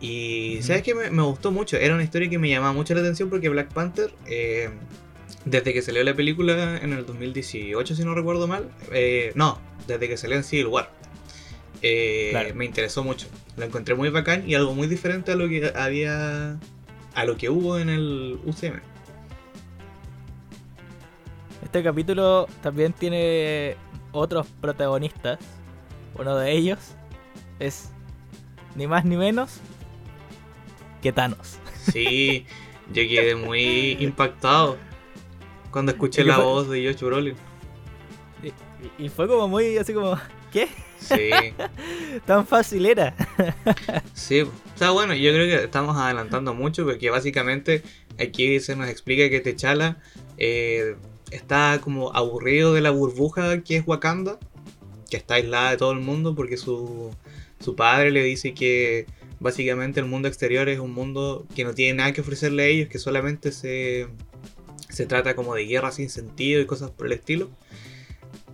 Y 0.00 0.58
sabes 0.62 0.82
que 0.82 0.94
me, 0.94 1.10
me 1.10 1.22
gustó 1.22 1.50
mucho, 1.50 1.76
era 1.76 1.94
una 1.94 2.04
historia 2.04 2.28
que 2.30 2.38
me 2.38 2.48
llamaba 2.48 2.72
mucho 2.72 2.94
la 2.94 3.00
atención 3.00 3.28
porque 3.30 3.48
Black 3.48 3.72
Panther, 3.72 4.12
eh, 4.26 4.70
desde 5.44 5.72
que 5.72 5.82
salió 5.82 6.04
la 6.04 6.14
película 6.14 6.78
en 6.78 6.92
el 6.92 7.04
2018, 7.04 7.94
si 7.96 8.04
no 8.04 8.14
recuerdo 8.14 8.46
mal, 8.46 8.70
eh, 8.92 9.32
no, 9.34 9.58
desde 9.86 10.08
que 10.08 10.16
salió 10.16 10.36
en 10.36 10.44
Civil 10.44 10.66
War, 10.68 10.90
eh, 11.82 12.28
Claro. 12.30 12.54
me 12.54 12.64
interesó 12.64 13.02
mucho. 13.02 13.26
Lo 13.56 13.64
encontré 13.64 13.94
muy 13.96 14.10
bacán 14.10 14.48
y 14.48 14.54
algo 14.54 14.72
muy 14.74 14.86
diferente 14.86 15.32
a 15.32 15.34
lo 15.36 15.48
que 15.48 15.72
había, 15.74 16.58
a 17.18 17.24
lo 17.24 17.36
que 17.36 17.50
hubo 17.50 17.78
en 17.78 17.88
el 17.88 18.38
UCM. 18.44 18.80
Este 21.64 21.82
capítulo 21.82 22.46
también 22.62 22.92
tiene 22.92 23.76
otros 24.12 24.46
protagonistas. 24.60 25.40
Uno 26.16 26.36
de 26.36 26.52
ellos 26.52 26.78
es 27.58 27.90
ni 28.76 28.86
más 28.86 29.04
ni 29.04 29.16
menos 29.16 29.58
que 31.02 31.10
Thanos. 31.10 31.58
Sí, 31.92 32.46
yo 32.92 33.02
quedé 33.02 33.34
muy 33.34 33.96
impactado 33.98 34.76
cuando 35.72 35.90
escuché 35.90 36.22
la 36.22 36.38
voz 36.38 36.68
de 36.68 36.86
Josh 36.86 37.02
Brolin. 37.02 37.34
Y, 38.98 39.04
y 39.04 39.08
fue 39.08 39.26
como 39.26 39.48
muy 39.48 39.76
así 39.78 39.92
como, 39.92 40.18
¿qué? 40.52 40.68
Sí, 41.00 41.30
Tan 42.26 42.46
fácil 42.46 42.86
era. 42.86 43.14
sí. 44.14 44.44
Sea, 44.74 44.90
bueno, 44.90 45.14
yo 45.14 45.32
creo 45.32 45.46
que 45.46 45.64
estamos 45.64 45.96
adelantando 45.96 46.54
mucho 46.54 46.84
porque 46.84 47.10
básicamente 47.10 47.82
aquí 48.18 48.60
se 48.60 48.76
nos 48.76 48.88
explica 48.88 49.28
que 49.28 49.40
T'Challa 49.40 49.98
eh, 50.36 50.96
está 51.30 51.80
como 51.82 52.14
aburrido 52.14 52.74
de 52.74 52.80
la 52.80 52.90
burbuja 52.90 53.62
que 53.62 53.76
es 53.76 53.84
Wakanda, 53.86 54.38
que 55.10 55.16
está 55.16 55.34
aislada 55.34 55.70
de 55.70 55.76
todo 55.76 55.92
el 55.92 56.00
mundo 56.00 56.34
porque 56.34 56.56
su, 56.56 57.12
su 57.60 57.74
padre 57.74 58.10
le 58.10 58.22
dice 58.22 58.54
que 58.54 59.06
básicamente 59.40 60.00
el 60.00 60.06
mundo 60.06 60.28
exterior 60.28 60.68
es 60.68 60.78
un 60.78 60.92
mundo 60.92 61.46
que 61.54 61.64
no 61.64 61.74
tiene 61.74 61.94
nada 61.94 62.12
que 62.12 62.20
ofrecerle 62.20 62.62
a 62.62 62.66
ellos, 62.66 62.88
que 62.88 62.98
solamente 62.98 63.52
se, 63.52 64.06
se 64.88 65.06
trata 65.06 65.34
como 65.34 65.54
de 65.54 65.64
guerra 65.66 65.90
sin 65.92 66.10
sentido 66.10 66.60
y 66.60 66.66
cosas 66.66 66.90
por 66.90 67.06
el 67.06 67.12
estilo. 67.12 67.50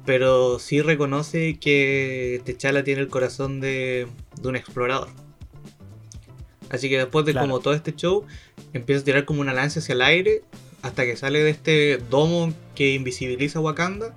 Pero 0.07 0.59
sí 0.59 0.83
reconoce 0.83 1.59
que 1.59 2.43
T'Challa 2.45 2.85
tiene 2.85 3.01
el 3.01 3.09
corazón 3.09 3.61
de, 3.61 4.07
de 4.41 4.49
un 4.49 4.57
explorador. 4.57 5.09
Así 6.71 6.89
que 6.89 6.99
después 6.99 7.25
de 7.25 7.33
Claro. 7.33 7.47
como 7.49 7.61
todo 7.61 7.75
este 7.75 7.95
show, 7.95 8.25
empieza 8.73 9.01
a 9.03 9.05
tirar 9.05 9.25
como 9.25 9.41
una 9.41 9.53
lanza 9.55 9.81
hacia 9.81 9.95
el 9.95 10.03
aire 10.03 10.43
hasta 10.83 11.05
que 11.05 11.17
sale 11.17 11.43
de 11.43 11.51
este 11.51 11.99
domo 12.11 12.53
que 12.75 12.93
invisibiliza 12.95 13.61
Wakanda 13.61 14.15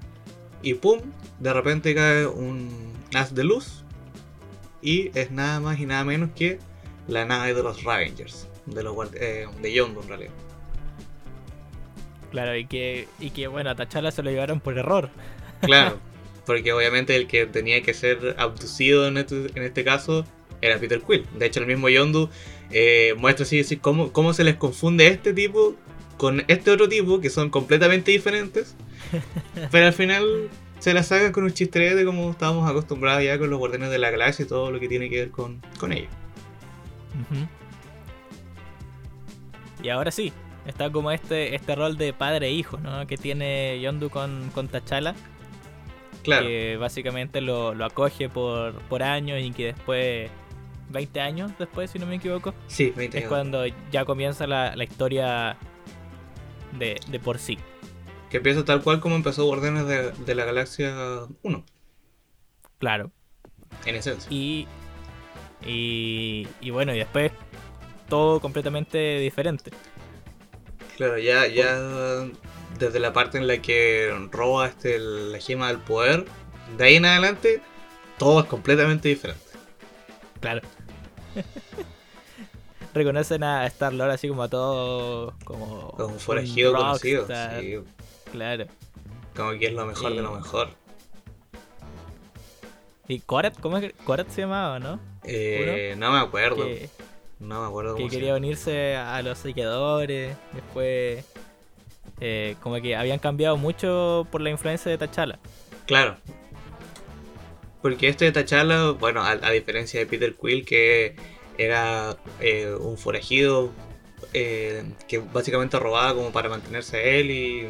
y 0.62 0.74
pum, 0.74 1.00
de 1.40 1.54
repente 1.54 1.94
cae 1.96 2.26
un 2.26 2.70
haz 3.14 3.34
de 3.34 3.44
luz 3.44 3.84
y 4.82 5.12
es 5.18 5.32
nada 5.32 5.60
más 5.60 5.80
y 5.80 5.86
nada 5.86 6.04
menos 6.04 6.32
que 6.36 6.60
la 7.08 7.24
nave 7.26 7.54
de 7.54 7.64
los 7.64 7.84
Ravengers, 7.84 8.48
de 8.66 8.84
los 8.84 8.96
eh, 9.14 9.46
de 9.62 9.74
Yondu 9.74 10.02
en 10.02 10.08
realidad. 10.10 10.32
Claro, 12.32 12.58
y 12.58 12.66
que, 12.66 13.08
y 13.20 13.30
que 13.30 13.48
bueno, 13.48 13.70
a 13.70 13.76
T'Challa 13.76 14.12
se 14.12 14.22
lo 14.24 14.30
llevaron 14.32 14.60
por 14.60 14.78
error. 14.78 15.10
Claro, 15.62 16.00
porque 16.46 16.74
obviamente 16.74 17.16
el 17.16 17.28
que 17.28 17.46
tenía 17.46 17.82
que 17.82 17.94
ser 17.94 18.36
abducido 18.38 19.08
en 19.08 19.18
este, 19.18 19.48
en 19.56 19.64
este 19.64 19.84
caso 19.84 20.26
era 20.62 20.78
Peter 20.78 21.02
Quill. 21.02 21.26
De 21.38 21.46
hecho, 21.46 21.60
el 21.60 21.68
mismo 21.68 21.90
Yondu 21.90 22.30
eh, 22.72 23.16
muestra 23.18 23.44
así, 23.44 23.60
así 23.60 23.78
cómo, 23.78 24.12
cómo 24.12 24.34
se 24.34 24.44
les 24.44 24.56
confunde 24.56 25.08
este 25.08 25.34
tipo 25.34 25.76
con 26.18 26.44
este 26.48 26.72
otro 26.72 26.90
tipo, 26.90 27.22
que 27.22 27.30
son 27.30 27.50
completamente 27.50 28.12
diferentes. 28.12 28.76
Pero 29.72 29.86
al 29.86 29.94
final 29.94 30.50
se 30.80 30.94
la 30.94 31.04
sacan 31.04 31.32
con 31.32 31.44
un 31.44 31.52
chisterete 31.52 32.06
como 32.06 32.32
estábamos 32.32 32.70
acostumbrados 32.70 33.24
ya 33.24 33.38
con 33.38 33.50
los 33.50 33.60
Guardianes 33.60 33.90
de 33.90 33.98
la 33.98 34.12
Galaxia 34.12 34.46
y 34.46 34.48
todo 34.48 34.72
lo 34.72 34.80
que 34.80 34.88
tiene 34.88 35.10
que 35.10 35.18
ver 35.18 35.32
con, 35.32 35.62
con 35.80 35.92
ellos. 35.92 36.12
Y 39.82 39.90
ahora 39.90 40.12
sí, 40.12 40.34
está 40.66 40.92
como 40.92 41.12
este, 41.12 41.56
este 41.56 41.76
rol 41.76 41.98
de 41.98 42.14
padre 42.14 42.48
e 42.48 42.52
hijo, 42.52 42.78
¿no? 42.78 43.06
Que 43.08 43.18
tiene 43.18 43.80
Yondu 43.82 44.10
con, 44.10 44.50
con 44.54 44.68
T'Challa. 44.68 45.16
Claro, 46.28 46.46
que 46.48 46.78
básicamente 46.78 47.42
lo, 47.42 47.74
lo 47.74 47.86
acoge 47.86 48.30
por, 48.30 48.74
por 48.84 49.04
años 49.04 49.40
y 49.42 49.52
que 49.52 49.66
después, 49.68 50.30
20 50.90 51.22
años 51.22 51.52
después, 51.58 51.92
si 51.92 52.00
no 52.00 52.06
me 52.06 52.16
equivoco, 52.16 52.54
sí, 52.68 52.92
20 52.96 53.20
es 53.20 53.26
años. 53.26 53.30
cuando 53.30 53.66
ya 53.92 54.06
comienza 54.06 54.48
la, 54.48 54.76
la 54.76 54.84
historia 54.84 55.58
de, 56.72 57.00
de 57.08 57.20
por 57.20 57.40
sí. 57.40 57.58
Que 58.30 58.38
empieza 58.38 58.66
tal 58.66 58.82
cual 58.84 59.00
como 59.00 59.16
empezó 59.16 59.46
Guardianes 59.46 59.88
de, 59.88 60.12
de 60.12 60.36
la 60.36 60.46
Galaxia 60.46 60.94
1, 61.44 61.66
Claro. 62.80 63.12
en 63.86 63.96
esencia. 63.96 64.30
Y, 64.30 64.68
y, 65.66 66.48
y 66.62 66.70
bueno, 66.72 66.94
y 66.94 67.00
después 67.00 67.32
todo 68.10 68.40
completamente 68.40 69.20
diferente. 69.20 69.72
Claro, 70.96 71.18
ya, 71.20 71.48
ya 71.48 72.28
desde 72.78 73.00
la 73.00 73.14
parte 73.14 73.38
en 73.38 73.48
la 73.48 73.62
que 73.62 74.12
roba 74.32 74.68
este, 74.68 75.00
la 75.00 75.40
gema 75.40 75.68
del 75.70 75.80
poder, 75.80 76.26
de 76.78 76.84
ahí 76.86 76.96
en 76.96 77.06
adelante, 77.06 77.62
todo 78.18 78.42
es 78.42 78.46
completamente 78.46 79.10
diferente. 79.10 79.42
Claro. 80.40 80.62
Reconocen 82.94 83.44
a 83.44 83.66
Star 83.68 83.94
Lord 83.94 84.12
así 84.12 84.28
como 84.28 84.44
a 84.44 84.50
todo 84.50 85.34
como, 85.44 85.92
Como 85.92 86.14
un 86.14 86.20
forajido 86.20 86.74
conocido. 86.74 87.28
sí, 87.28 87.78
Claro. 88.32 88.66
como 89.36 89.52
que 89.52 89.68
es 89.68 89.74
lo 89.74 89.86
mejor 89.86 90.16
de 90.16 90.22
lo 90.22 90.32
mejor. 90.34 90.70
¿Y 93.08 93.20
Korat? 93.20 93.58
¿Cómo 93.60 93.78
es 93.78 93.84
que 93.86 93.92
Korat 94.04 94.30
se 94.30 94.42
llamaba, 94.42 94.80
no? 94.80 95.00
Eh, 95.24 95.96
no 95.98 96.12
me 96.12 96.20
acuerdo. 96.20 96.66
Que, 96.66 96.90
No 97.40 97.62
me 97.62 97.68
acuerdo 97.68 97.96
que 97.96 98.02
cómo 98.02 98.12
quería 98.12 98.36
unirse 98.36 98.96
a 98.98 99.22
los 99.22 99.38
seguidores. 99.38 100.36
Después, 100.54 101.24
eh, 102.20 102.56
como 102.62 102.82
que 102.82 102.96
habían 102.96 103.20
cambiado 103.20 103.58
mucho 103.58 104.28
por 104.32 104.42
la 104.42 104.50
influencia 104.50 104.92
de 104.92 104.98
T'Challa. 104.98 105.40
Claro. 105.86 106.18
Porque 107.82 108.08
este 108.10 108.26
de 108.26 108.32
T'Challa, 108.44 108.92
bueno, 108.92 109.22
a, 109.22 109.32
a 109.32 109.52
diferencia 109.52 110.00
de 110.00 110.06
Peter 110.06 110.36
Quill, 110.36 110.66
que 110.66 111.16
era 111.58 112.18
eh, 112.40 112.74
un 112.80 112.98
forajido 112.98 113.72
eh, 114.34 114.84
que 115.08 115.20
básicamente 115.20 115.80
robaba 115.80 116.14
como 116.14 116.32
para 116.32 116.50
mantenerse 116.50 117.20
él 117.20 117.32
y, 117.32 117.68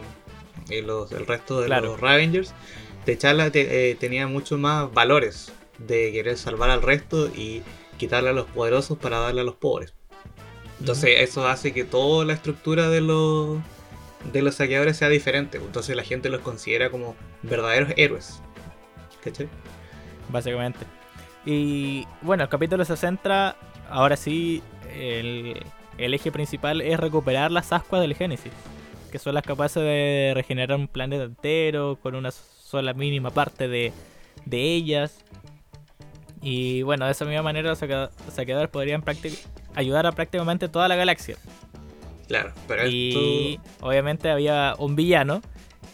y 0.69 0.81
los, 0.81 1.11
el 1.11 1.25
resto 1.27 1.59
de 1.61 1.67
Claro. 1.67 1.87
los 1.91 1.99
Ravengers, 1.99 2.53
T'Challa 3.05 3.51
te- 3.51 3.91
eh, 3.91 3.95
tenía 3.95 4.27
muchos 4.27 4.57
más 4.59 4.91
valores 4.93 5.51
de 5.77 6.11
querer 6.11 6.37
salvar 6.37 6.69
al 6.69 6.81
resto 6.81 7.27
y 7.27 7.61
quitarle 7.97 8.29
a 8.29 8.33
los 8.33 8.45
poderosos 8.47 8.97
para 8.97 9.19
darle 9.19 9.41
a 9.41 9.43
los 9.43 9.55
pobres. 9.55 9.93
Entonces 10.79 11.11
eso 11.19 11.47
hace 11.47 11.73
que 11.73 11.83
toda 11.83 12.23
la 12.25 12.33
estructura 12.33 12.89
de 12.89 13.01
los 13.01 13.57
de 14.31 14.41
los 14.41 14.55
saqueadores 14.55 14.97
sea 14.97 15.09
diferente. 15.09 15.57
Entonces 15.57 15.95
la 15.95 16.03
gente 16.03 16.29
los 16.29 16.41
considera 16.41 16.89
como 16.89 17.15
verdaderos 17.43 17.93
héroes. 17.97 18.41
¿Cachai? 19.23 19.47
Básicamente. 20.29 20.79
Y 21.45 22.05
bueno, 22.21 22.43
el 22.43 22.49
capítulo 22.49 22.83
se 22.83 22.97
centra, 22.97 23.55
ahora 23.89 24.17
sí, 24.17 24.61
el, 24.93 25.63
el 25.97 26.13
eje 26.13 26.31
principal 26.31 26.81
es 26.81 26.99
recuperar 26.99 27.51
las 27.51 27.71
ascuas 27.71 28.01
del 28.01 28.15
Génesis, 28.15 28.51
que 29.11 29.19
son 29.19 29.33
las 29.33 29.43
capaces 29.43 29.81
de 29.81 30.33
regenerar 30.35 30.77
un 30.77 30.87
planeta 30.87 31.23
entero 31.23 31.97
con 32.01 32.15
una 32.15 32.31
sola 32.31 32.93
mínima 32.93 33.31
parte 33.31 33.69
de, 33.69 33.93
de 34.45 34.73
ellas. 34.75 35.19
Y 36.41 36.81
bueno, 36.81 37.05
de 37.05 37.11
esa 37.11 37.25
misma 37.25 37.43
manera 37.43 37.69
los 37.69 37.79
saqueadores 37.79 38.69
podrían 38.69 39.03
ayudar 39.73 40.05
a 40.05 40.11
prácticamente 40.11 40.67
toda 40.67 40.87
la 40.87 40.95
galaxia. 40.95 41.37
Claro, 42.27 42.53
pero 42.67 42.87
Y 42.87 43.59
obviamente 43.79 44.29
había 44.29 44.75
un 44.77 44.95
villano 44.95 45.41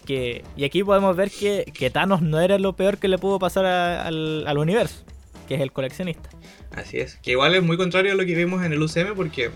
que... 0.06 0.44
Y 0.56 0.64
aquí 0.64 0.84
podemos 0.84 1.16
ver 1.16 1.30
que, 1.30 1.72
que 1.74 1.90
Thanos 1.90 2.22
no 2.22 2.40
era 2.40 2.58
lo 2.58 2.74
peor 2.74 2.98
que 2.98 3.08
le 3.08 3.18
pudo 3.18 3.40
pasar 3.40 3.66
al, 3.66 4.48
al 4.48 4.58
universo, 4.58 5.04
que 5.48 5.56
es 5.56 5.62
el 5.62 5.72
coleccionista. 5.72 6.30
Así 6.76 6.98
es, 6.98 7.16
que 7.18 7.32
igual 7.32 7.54
es 7.54 7.64
muy 7.64 7.78
contrario 7.78 8.14
a 8.14 8.16
lo 8.16 8.26
que 8.26 8.36
vimos 8.36 8.66
en 8.66 8.74
el 8.74 8.82
UCM 8.82 9.16
porque 9.16 9.52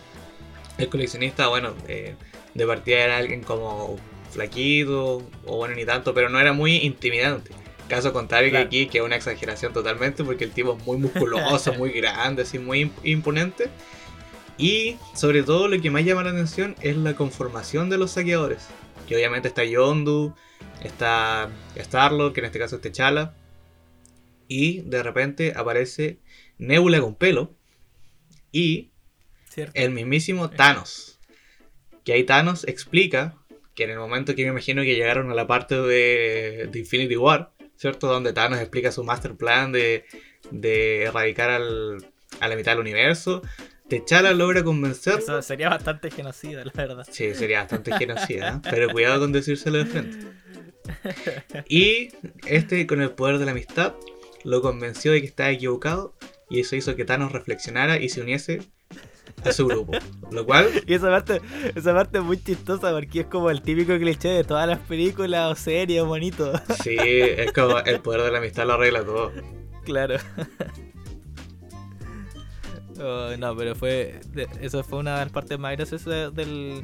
el 0.78 0.90
coleccionista, 0.90 1.48
bueno, 1.48 1.74
eh, 1.88 2.16
de 2.54 2.68
partida 2.68 3.00
era 3.00 3.18
alguien 3.18 3.42
como 3.42 3.98
flaquito, 4.32 5.24
o 5.46 5.58
bueno, 5.58 5.76
ni 5.76 5.86
tanto, 5.86 6.14
pero 6.14 6.30
no 6.30 6.40
era 6.40 6.54
muy 6.54 6.78
intimidante. 6.78 7.52
Caso 7.88 8.12
contrario 8.12 8.52
que 8.52 8.58
aquí, 8.58 8.88
que 8.88 8.98
es 9.00 9.04
una 9.04 9.16
exageración 9.16 9.74
totalmente, 9.74 10.24
porque 10.24 10.44
el 10.44 10.52
tipo 10.52 10.78
es 10.78 10.86
muy 10.86 10.98
musculoso, 10.98 11.74
muy 11.78 11.92
grande, 11.92 12.44
así, 12.44 12.60
muy 12.60 12.92
imponente. 13.04 13.70
Y 14.58 14.98
sobre 15.14 15.44
todo 15.44 15.68
lo 15.68 15.80
que 15.80 15.92
más 15.92 16.04
llama 16.04 16.24
la 16.24 16.32
atención 16.32 16.76
es 16.82 16.98
la 16.98 17.16
conformación 17.16 17.90
de 17.90 17.98
los 17.98 18.12
saqueadores. 18.12 18.68
Que 19.08 19.16
obviamente 19.16 19.48
está 19.48 19.64
Yondu, 19.64 20.34
está 20.84 21.50
Starlord, 21.76 22.34
que 22.34 22.40
en 22.40 22.46
este 22.48 22.60
caso 22.60 22.78
es 22.78 22.82
Techala. 22.82 23.36
Y 24.48 24.82
de 24.82 25.04
repente 25.04 25.54
aparece 25.56 26.20
Nebula 26.58 27.00
con 27.02 27.16
pelo. 27.16 27.56
Y 28.52 28.92
el 29.74 29.92
mismísimo 29.92 30.50
Thanos. 30.50 31.20
Que 32.04 32.14
ahí 32.14 32.24
Thanos 32.24 32.66
explica 32.68 33.38
que 33.76 33.84
en 33.84 33.92
el 33.92 34.00
momento 34.00 34.34
que 34.34 34.44
me 34.44 34.50
imagino 34.50 34.82
que 34.82 34.96
llegaron 34.96 35.30
a 35.30 35.36
la 35.36 35.46
parte 35.46 35.76
de, 35.76 36.70
Infinity 36.74 37.16
War, 37.16 37.52
¿cierto? 37.76 38.08
Donde 38.08 38.34
Thanos 38.34 38.60
explica 38.60 38.92
su 38.92 39.04
master 39.04 39.36
plan 39.36 39.72
de, 39.72 40.06
erradicar 41.04 41.52
a 41.52 41.60
la 42.48 42.56
mitad 42.56 42.72
del 42.72 42.80
universo. 42.80 43.44
T'Challa 43.90 44.34
logra 44.34 44.64
convencer. 44.64 45.20
Eso 45.20 45.42
sería 45.42 45.70
bastante 45.70 46.12
genocida, 46.12 46.66
la 46.66 46.72
verdad. 46.76 47.08
Sí, 47.10 47.34
sería 47.34 47.62
bastante 47.62 47.92
genocida, 47.98 48.56
¿eh? 48.56 48.70
pero 48.70 48.90
cuidado 48.90 49.22
con 49.22 49.32
decírselo 49.32 49.78
de 49.78 49.86
frente. 49.86 50.28
Y 51.70 52.10
este, 52.46 52.86
con 52.88 53.02
el 53.02 53.12
poder 53.12 53.38
de 53.38 53.46
la 53.46 53.52
amistad, 53.52 53.94
lo 54.44 54.62
convenció 54.62 55.12
de 55.12 55.22
que 55.22 55.28
estaba 55.28 55.50
equivocado 55.50 56.16
y 56.50 56.62
eso 56.62 56.76
hizo 56.76 56.96
que 56.96 57.06
Thanos 57.06 57.32
reflexionara 57.32 57.98
y 57.98 58.10
se 58.10 58.22
uniese 58.22 58.62
a 59.44 59.52
su 59.52 59.68
grupo. 59.68 59.94
Lo 60.32 60.46
cual. 60.46 60.70
Y 60.86 60.94
esa 60.94 61.10
parte, 61.10 61.42
esa 61.76 61.94
parte 61.94 62.18
es 62.20 62.24
muy 62.24 62.42
chistosa 62.42 62.92
porque 62.92 63.22
es 63.22 63.26
como 63.28 63.50
el 63.50 63.62
típico 63.62 63.98
cliché 63.98 64.30
de 64.30 64.44
todas 64.44 64.68
las 64.68 64.80
películas 64.80 65.52
o 65.52 65.56
series 65.56 66.04
bonito. 66.04 66.54
Sí, 66.84 66.98
es 67.00 67.52
como 67.52 67.80
el 67.80 68.02
poder 68.02 68.24
de 68.24 68.32
la 68.32 68.38
amistad 68.40 68.66
lo 68.66 68.74
arregla 68.74 69.04
todo. 69.04 69.32
Claro. 69.84 70.18
Oh, 73.00 73.36
no, 73.38 73.56
pero 73.56 73.76
fue. 73.76 74.20
Eso 74.62 74.84
fue 74.84 75.00
una 75.00 75.20
de 75.20 75.26
las 75.26 75.32
partes 75.32 75.60
más 75.60 75.76
graciosas 75.76 76.34
del, 76.34 76.82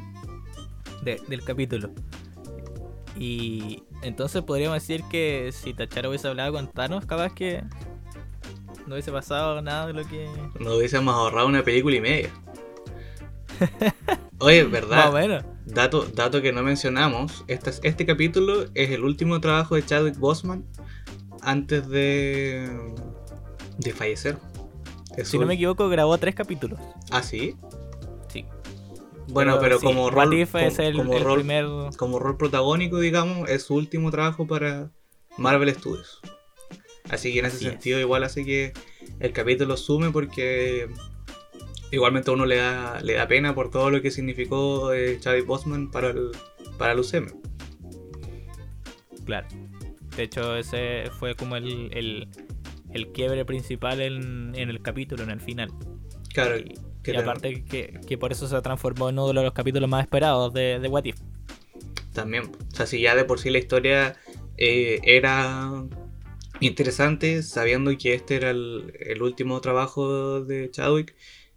del 1.02 1.44
capítulo. 1.44 1.90
Y 3.16 3.82
entonces 4.02 4.42
podríamos 4.42 4.76
decir 4.76 5.02
que 5.10 5.50
si 5.52 5.72
Tachara 5.72 6.08
hubiese 6.08 6.28
hablado 6.28 6.52
con 6.52 6.70
Thanos, 6.70 7.06
capaz 7.06 7.32
que 7.34 7.62
no 8.86 8.94
hubiese 8.94 9.12
pasado 9.12 9.62
nada 9.62 9.86
de 9.86 9.92
lo 9.92 10.06
que. 10.06 10.28
Nos 10.58 10.76
hubiésemos 10.76 11.14
ahorrado 11.14 11.46
una 11.46 11.62
película 11.62 11.96
y 11.96 12.00
media. 12.00 12.30
Oye, 14.38 14.64
¿verdad? 14.64 15.10
bueno. 15.10 15.38
dato, 15.64 16.06
dato 16.06 16.42
que 16.42 16.52
no 16.52 16.62
mencionamos, 16.62 17.44
este, 17.46 17.70
este 17.82 18.04
capítulo 18.04 18.64
es 18.74 18.90
el 18.90 19.04
último 19.04 19.40
trabajo 19.40 19.76
de 19.76 19.86
Chadwick 19.86 20.18
Boseman 20.18 20.64
antes 21.40 21.88
de, 21.88 22.68
de 23.78 23.92
fallecer. 23.92 24.36
Si 25.22 25.38
no 25.38 25.46
me 25.46 25.54
equivoco, 25.54 25.88
grabó 25.88 26.18
tres 26.18 26.34
capítulos. 26.34 26.80
¿Ah, 27.10 27.22
sí? 27.22 27.56
Sí. 28.28 28.44
Bueno, 29.28 29.58
pero, 29.60 29.80
como, 29.80 30.10
rol, 30.10 30.34
es 30.34 30.54
el, 30.78 30.96
como, 30.96 31.18
rol, 31.18 31.38
primer... 31.38 31.66
como 31.96 32.18
rol 32.18 32.36
protagónico, 32.36 32.98
digamos, 33.00 33.48
es 33.48 33.62
su 33.62 33.74
último 33.74 34.10
trabajo 34.10 34.46
para 34.46 34.90
Marvel 35.38 35.74
Studios. 35.74 36.20
Así 37.10 37.32
que 37.32 37.40
en 37.40 37.46
ese 37.46 37.58
sentido 37.58 38.00
igual 38.00 38.24
hace 38.24 38.44
que 38.44 38.72
el 39.20 39.32
capítulo 39.32 39.76
sume 39.76 40.10
porque 40.10 40.88
igualmente 41.90 42.30
a 42.30 42.34
uno 42.34 42.46
le 42.46 42.56
da, 42.56 43.00
le 43.00 43.14
da 43.14 43.28
pena 43.28 43.54
por 43.54 43.70
todo 43.70 43.90
lo 43.90 44.00
que 44.00 44.10
significó 44.10 44.92
eh, 44.92 45.18
Chadwick 45.20 45.46
Bosman 45.46 45.90
para 45.90 46.10
el, 46.10 46.32
para 46.78 46.92
el 46.92 47.00
UCM. 47.00 47.26
Claro. 49.24 49.48
De 50.16 50.22
hecho, 50.22 50.56
ese 50.56 51.10
fue 51.18 51.34
como 51.34 51.56
el, 51.56 51.90
el, 51.92 52.28
quiebre 53.12 53.44
principal 53.44 54.00
en, 54.00 54.52
en, 54.54 54.70
el 54.70 54.80
capítulo, 54.80 55.22
en 55.22 55.30
el 55.30 55.40
final. 55.40 55.70
Claro. 56.32 56.56
Y, 56.58 57.16
aparte 57.16 57.64
que, 57.64 58.00
que, 58.06 58.18
por 58.18 58.32
eso 58.32 58.48
se 58.48 58.60
transformó 58.62 59.10
en 59.10 59.18
uno 59.18 59.28
de 59.28 59.34
los 59.34 59.52
capítulos 59.52 59.88
más 59.88 60.04
esperados 60.04 60.52
de, 60.54 60.78
de 60.80 60.88
What 60.88 61.04
If. 61.04 61.16
También. 62.12 62.44
O 62.44 62.74
sea, 62.74 62.86
si 62.86 63.00
ya 63.00 63.14
de 63.14 63.24
por 63.24 63.38
sí 63.38 63.50
la 63.50 63.58
historia 63.58 64.16
eh, 64.56 65.00
era 65.02 65.70
interesante, 66.60 67.42
sabiendo 67.42 67.96
que 67.98 68.14
este 68.14 68.36
era 68.36 68.50
el, 68.50 68.96
el 69.00 69.22
último 69.22 69.60
trabajo 69.60 70.40
de 70.40 70.70
Chadwick, 70.70 71.14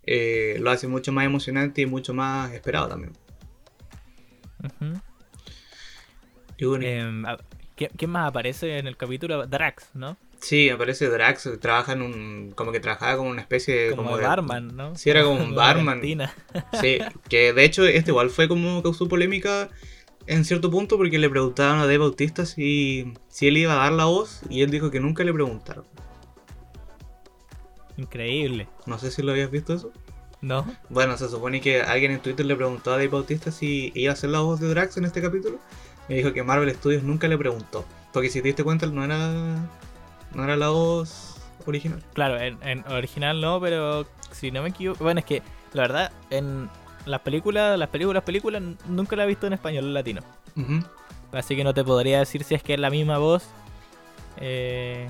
eh, 0.10 0.58
lo 0.62 0.72
hace 0.72 0.88
mucho 0.88 1.12
más 1.12 1.26
emocionante 1.26 1.82
y 1.82 1.86
mucho 1.86 2.14
más 2.14 2.54
esperado 2.54 2.88
también. 2.88 3.14
Em, 6.60 7.24
¿Quién 7.76 8.10
más 8.10 8.30
aparece 8.30 8.80
en 8.80 8.88
el 8.88 8.96
capítulo? 8.98 9.46
Drax, 9.46 9.92
¿no? 9.94 10.18
Sí, 10.40 10.70
aparece 10.70 11.10
Drax, 11.10 11.50
trabaja 11.60 11.94
en 11.94 12.02
un. 12.02 12.54
como 12.56 12.72
que 12.72 12.80
trabajaba 12.80 13.18
como 13.18 13.30
una 13.30 13.42
especie 13.42 13.90
de. 13.90 13.96
Como, 13.96 14.18
de, 14.18 14.24
barman, 14.24 14.76
¿no? 14.76 14.96
Sí, 14.96 15.10
era 15.10 15.24
como 15.24 15.44
un 15.44 15.56
barman. 15.56 16.02
sí, 16.82 17.00
que 17.30 17.54
de 17.54 17.64
hecho 17.64 17.86
este 17.86 18.12
igual 18.12 18.30
fue 18.30 18.48
como 18.48 18.82
causó 18.84 19.08
polémica 19.08 19.70
en 20.28 20.46
cierto 20.46 20.70
punto 20.70 20.98
porque 20.98 21.18
le 21.18 21.30
preguntaban 21.30 21.80
a 21.80 21.84
Dave 21.84 22.00
Bautista 22.00 22.46
si, 22.46 23.14
si 23.30 23.48
él 23.48 23.58
iba 23.58 23.74
a 23.74 23.78
dar 23.78 23.94
la 23.94 24.06
voz 24.06 24.42
y 24.50 24.62
él 24.62 24.70
dijo 24.70 24.92
que 24.92 25.00
nunca 25.00 25.24
le 25.24 25.34
preguntaron. 25.34 25.86
Increíble. 27.96 28.68
No 28.86 29.00
sé 29.00 29.10
si 29.10 29.24
lo 29.24 29.32
habías 29.32 29.50
visto 29.50 29.74
eso. 29.74 29.92
No. 30.42 30.68
Bueno, 30.90 31.18
se 31.18 31.30
supone 31.30 31.62
que 31.62 31.82
alguien 31.82 32.12
en 32.12 32.20
Twitter 32.20 32.46
le 32.46 32.56
preguntó 32.56 32.92
a 32.92 32.94
Dave 32.94 33.08
Bautista 33.08 33.52
si 33.52 33.92
iba 33.96 34.14
a 34.14 34.16
ser 34.16 34.30
la 34.30 34.42
voz 34.42 34.60
de 34.60 34.68
Drax 34.68 34.98
en 34.98 35.06
este 35.06 35.22
capítulo. 35.22 35.60
Me 36.08 36.16
dijo 36.16 36.32
que 36.32 36.44
Marvel 36.44 36.74
Studios 36.76 37.04
nunca 37.04 37.28
le 37.28 37.38
preguntó. 37.38 37.86
Porque 38.14 38.30
si 38.30 38.42
te 38.42 38.48
diste 38.48 38.64
cuenta, 38.64 38.86
no 38.86 39.04
era, 39.04 39.68
no 40.34 40.44
era 40.44 40.56
la 40.56 40.70
voz 40.70 41.36
original. 41.66 42.04
Claro, 42.14 42.40
en, 42.40 42.84
original 42.90 43.42
no, 43.42 43.60
pero 43.60 44.06
si 44.32 44.52
no 44.52 44.62
me 44.62 44.70
equivoco. 44.70 45.04
Bueno, 45.04 45.20
es 45.20 45.26
que 45.26 45.42
la 45.74 45.84
verdad, 45.84 46.12
en 46.30 46.70
las 47.06 47.22
películas, 47.22 47.78
las 47.78 47.90
películas, 47.90 48.24
películas, 48.24 48.62
nunca 48.88 49.16
la 49.16 49.24
he 49.24 49.28
visto 49.28 49.48
en 49.48 49.54
español 49.54 49.86
en 49.86 49.94
latino. 49.94 50.22
Así 51.32 51.56
que 51.56 51.64
no 51.64 51.74
te 51.74 51.84
podría 51.84 52.20
decir 52.20 52.44
si 52.44 52.56
es 52.56 52.64
que 52.64 52.74
es 52.74 52.80
la 52.80 52.90
misma 52.90 53.18
voz. 53.18 53.48
Eh, 54.40 55.10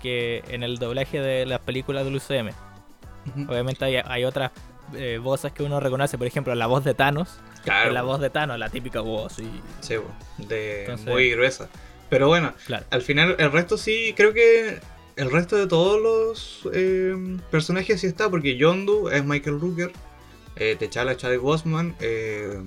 que 0.00 0.42
en 0.48 0.62
el 0.62 0.78
doblaje 0.78 1.20
de 1.20 1.46
las 1.46 1.60
películas 1.60 2.04
del 2.04 2.16
UCM. 2.16 2.50
Obviamente 3.48 3.84
hay, 3.84 4.24
otras 4.24 4.50
eh, 4.94 5.20
voces 5.22 5.52
que 5.52 5.62
uno 5.62 5.78
reconoce, 5.78 6.18
por 6.18 6.26
ejemplo, 6.26 6.54
la 6.54 6.66
voz 6.66 6.84
de 6.84 6.94
Thanos. 6.94 7.38
Claro. 7.62 7.92
La 7.92 8.02
voz 8.02 8.20
de 8.20 8.30
Thanos, 8.30 8.58
la 8.58 8.70
típica 8.70 9.00
voz. 9.00 9.38
Y... 9.38 9.50
Sí, 9.80 9.96
de 10.38 10.96
muy 11.06 11.30
gruesa. 11.30 11.68
Pero 12.10 12.26
bueno, 12.26 12.52
al 12.90 13.02
final 13.02 13.36
el 13.38 13.52
resto 13.52 13.78
sí, 13.78 14.12
creo 14.16 14.34
que 14.34 14.80
el 15.16 15.30
resto 15.30 15.56
de 15.56 15.66
todos 15.66 16.00
los 16.00 16.68
eh, 16.74 17.14
personajes 17.50 18.00
sí 18.00 18.08
está, 18.08 18.28
porque 18.28 18.56
Yondu 18.56 19.08
es 19.08 19.24
Michael 19.24 19.60
Rooker, 19.60 19.92
eh, 20.56 20.76
T'Challa 20.78 21.16
Chadwick 21.16 21.40
Bosman, 21.40 21.94
eh, 22.00 22.60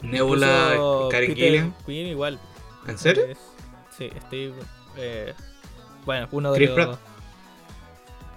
Nebula 0.00 1.08
Karen 1.10 1.34
Gillian. 1.34 1.74
igual. 1.86 2.40
¿En 2.86 2.98
serio? 2.98 3.24
sí, 3.96 4.10
Steve... 4.26 4.54
Eh, 4.96 5.34
bueno, 6.06 6.28
uno 6.30 6.52
de 6.52 6.58
Chris 6.58 6.70
los. 6.70 6.76
Pratt. 6.76 7.00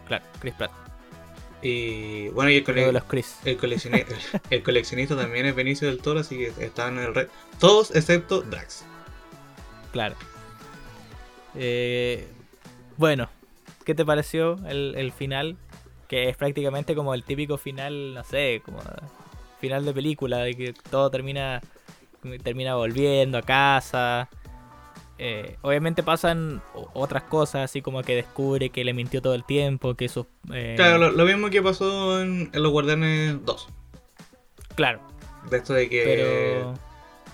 Claro, 0.08 0.26
Chris 0.40 0.54
Pratt. 0.56 0.72
Y 1.62 2.30
bueno, 2.30 2.50
y 2.50 2.58
el, 2.58 2.66
de 2.66 2.92
los 2.92 3.04
Chris. 3.04 3.38
el, 3.46 3.58
coleccionista, 3.58 4.16
el 4.50 4.64
coleccionista 4.64 5.16
también 5.16 5.46
es 5.46 5.56
Benicio 5.56 5.88
del 5.88 6.00
Toro, 6.00 6.22
así 6.22 6.38
que 6.38 6.66
están 6.66 6.98
en 6.98 7.06
el 7.06 7.16
red. 7.16 7.28
Todos 7.60 7.96
excepto 7.96 8.42
Drax. 8.42 8.86
Claro. 9.92 10.16
Eh, 11.56 12.28
bueno, 12.98 13.30
¿qué 13.86 13.96
te 13.96 14.06
pareció 14.06 14.58
el, 14.68 14.96
el 14.96 15.12
final? 15.12 15.58
Que 16.08 16.30
es 16.30 16.38
prácticamente 16.38 16.96
como 16.96 17.14
el 17.14 17.24
típico 17.24 17.58
final, 17.58 18.14
no 18.14 18.24
sé, 18.24 18.62
como 18.66 18.80
final 19.60 19.86
de 19.86 19.94
película, 19.94 20.40
de 20.40 20.56
que 20.56 20.74
todo 20.90 21.10
termina 21.12 21.62
termina 22.44 22.76
volviendo 22.76 23.38
a 23.38 23.42
casa. 23.42 24.30
Eh, 25.18 25.58
obviamente 25.62 26.02
pasan 26.02 26.62
otras 26.94 27.24
cosas, 27.24 27.66
así 27.66 27.82
como 27.82 28.04
que 28.04 28.16
descubre 28.16 28.70
que 28.70 28.86
le 28.86 28.94
mintió 28.94 29.22
todo 29.22 29.36
el 29.36 29.44
tiempo, 29.44 29.96
que 29.96 30.08
sus... 30.08 30.28
Eh, 30.54 30.76
claro, 30.78 31.12
lo, 31.12 31.26
mismo 31.26 31.50
que 31.50 31.62
pasó 31.62 32.22
en, 32.22 32.50
Los 32.54 32.72
Guardianes 32.72 33.44
2. 33.46 33.68
Claro. 34.76 35.02
De 35.50 35.58
esto 35.58 35.74
de 35.74 35.90
que... 35.90 36.64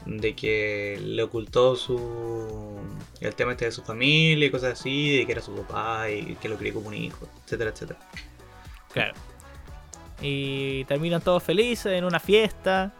De 0.05 0.35
que 0.35 0.99
le 1.01 1.23
ocultó 1.23 1.75
su... 1.75 2.79
El 3.19 3.33
tema 3.33 3.53
este 3.53 3.65
de 3.65 3.71
su 3.71 3.81
familia 3.81 4.47
y 4.47 4.51
cosas 4.51 4.79
así, 4.79 5.17
de 5.17 5.25
que 5.25 5.31
era 5.31 5.41
su 5.41 5.55
papá 5.55 6.09
y 6.09 6.35
que 6.35 6.49
lo 6.49 6.57
crió 6.57 6.73
como 6.75 6.89
un 6.89 6.93
hijo, 6.93 7.27
etcétera, 7.43 7.71
etcétera. 7.71 7.99
Claro. 8.91 9.13
Y 10.21 10.85
terminan 10.85 11.21
todos 11.21 11.41
felices 11.41 11.93
en 11.93 12.05
una 12.05 12.19
fiesta. 12.19 12.93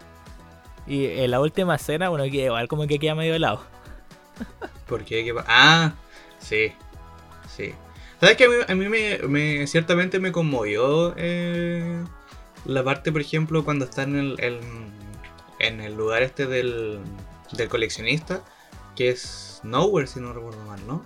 Y 0.88 1.06
en 1.06 1.32
la 1.32 1.40
última 1.40 1.76
escena, 1.76 2.10
bueno, 2.10 2.26
igual 2.26 2.68
como 2.68 2.88
que 2.88 3.00
queda 3.00 3.16
medio 3.16 3.36
helado. 3.36 3.62
¿Por 4.88 5.04
qué? 5.04 5.34
Ah, 5.48 5.94
sí. 6.40 6.72
Sí. 7.56 7.74
¿Sabes 8.20 8.38
que 8.38 8.46
a 8.68 8.76
mí, 8.76 8.88
me, 8.88 9.68
ciertamente 9.68 10.20
me 10.20 10.32
conmovió 10.32 11.14
eh, 11.18 12.04
la 12.66 12.84
parte, 12.84 13.12
por 13.12 13.22
ejemplo, 13.22 13.66
cuando 13.66 13.86
está 13.86 14.04
en 14.04 14.36
el, 14.40 14.60
en 15.60 15.82
el 15.82 15.96
lugar 15.96 16.24
este 16.24 16.46
del, 16.46 17.00
del 17.52 17.70
coleccionista, 17.70 18.44
que 18.96 19.10
es 19.10 19.62
Nowhere, 19.64 20.08
si 20.08 20.20
no 20.20 20.34
recuerdo 20.34 20.64
mal, 20.66 20.86
¿no? 20.88 21.04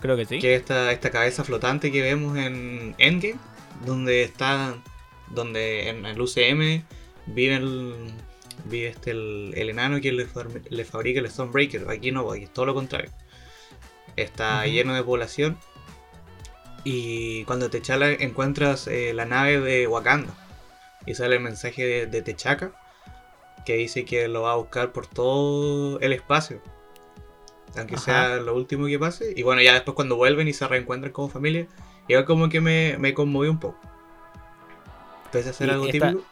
Creo 0.00 0.16
que 0.16 0.26
sí. 0.26 0.38
Que 0.40 0.54
esta, 0.54 0.90
esta 0.92 1.10
cabeza 1.10 1.44
flotante 1.44 1.92
que 1.92 2.02
vemos 2.02 2.36
en 2.36 2.94
Endgame, 2.98 3.38
donde 3.86 4.22
está, 4.24 4.74
donde 5.30 5.88
en 5.88 6.04
el 6.06 6.20
UCM 6.20 6.82
vive 7.26 7.54
el, 7.54 8.12
vive 8.64 8.88
este 8.88 9.12
el, 9.12 9.54
enano 9.54 10.00
que 10.00 10.12
le, 10.12 10.26
le, 10.70 10.84
fabrica 10.84 11.20
el 11.20 11.30
Stonebreaker. 11.30 11.88
Aquí 11.88 12.10
no, 12.10 12.30
aquí 12.30 12.44
es 12.44 12.52
todo 12.52 12.66
lo 12.66 12.74
contrario. 12.74 13.10
Está 14.16 14.66
lleno 14.66 14.94
de 14.94 15.02
población. 15.02 15.56
Y 16.84 17.44
cuando 17.44 17.70
te 17.70 17.80
chala 17.80 18.10
encuentras 18.10 18.88
eh, 18.88 19.12
la 19.14 19.24
nave 19.24 19.60
de 19.60 19.86
Wakanda. 19.86 20.34
Y 21.06 21.14
sale 21.14 21.36
el 21.36 21.42
mensaje 21.42 21.84
de, 21.84 22.06
de 22.06 22.22
Techaka. 22.22 22.72
Que 23.64 23.76
dice 23.76 24.04
que 24.04 24.28
lo 24.28 24.42
va 24.42 24.52
a 24.52 24.56
buscar 24.56 24.92
por 24.92 25.06
todo 25.06 26.00
el 26.00 26.12
espacio. 26.12 26.60
Aunque 27.76 27.96
sea 27.96 28.36
lo 28.36 28.54
último 28.54 28.86
que 28.86 28.98
pase. 28.98 29.32
Y 29.34 29.42
bueno, 29.42 29.62
ya 29.62 29.72
después 29.72 29.94
cuando 29.94 30.16
vuelven 30.16 30.48
y 30.48 30.52
se 30.52 30.66
reencuentran 30.66 31.12
como 31.12 31.28
familia. 31.28 31.66
Igual 32.08 32.24
como 32.24 32.48
que 32.48 32.60
me, 32.60 32.96
me 32.98 33.14
conmovió 33.14 33.50
un 33.50 33.60
poco. 33.60 33.78
A 35.32 35.38
hacer 35.38 35.70
algo 35.70 35.86
típico 35.86 36.22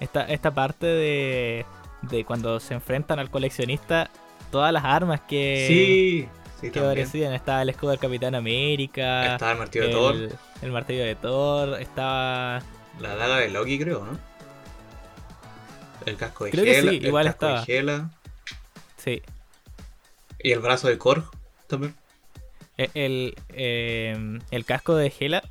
esta, 0.00 0.24
esta 0.24 0.52
parte 0.52 0.86
de, 0.86 1.66
de 2.02 2.24
cuando 2.24 2.58
se 2.58 2.74
enfrentan 2.74 3.18
al 3.18 3.30
coleccionista, 3.30 4.10
todas 4.50 4.72
las 4.72 4.84
armas 4.84 5.20
que, 5.20 5.66
sí, 5.68 6.28
sí, 6.60 6.70
que 6.70 6.80
aparecían. 6.80 7.34
Estaba 7.34 7.62
el 7.62 7.68
escudo 7.68 7.90
del 7.90 8.00
Capitán 8.00 8.34
América. 8.34 9.34
Estaba 9.34 9.52
el 9.52 9.58
martillo 9.58 9.86
de 9.86 9.92
Thor. 9.92 10.16
El 10.62 10.72
martillo 10.72 11.04
de 11.04 11.14
Thor. 11.14 11.80
Estaba. 11.80 12.62
La 12.98 13.14
daga 13.14 13.36
de 13.36 13.50
Loki, 13.50 13.78
creo, 13.78 14.04
¿no? 14.04 14.29
El 16.06 16.16
casco 16.16 16.44
de 16.44 16.50
creo 16.50 16.64
Gela. 16.64 16.90
Que 16.90 16.98
sí, 16.98 17.06
igual 17.06 17.26
estaba. 17.26 17.64
Sí. 17.64 19.22
Y 20.42 20.52
el 20.52 20.60
brazo 20.60 20.88
de 20.88 20.98
Korg 20.98 21.24
también. 21.66 21.94
E, 22.78 22.90
el, 22.94 23.34
eh, 23.50 24.38
el 24.50 24.64
casco 24.64 24.94
de 24.94 25.10
Gela 25.10 25.42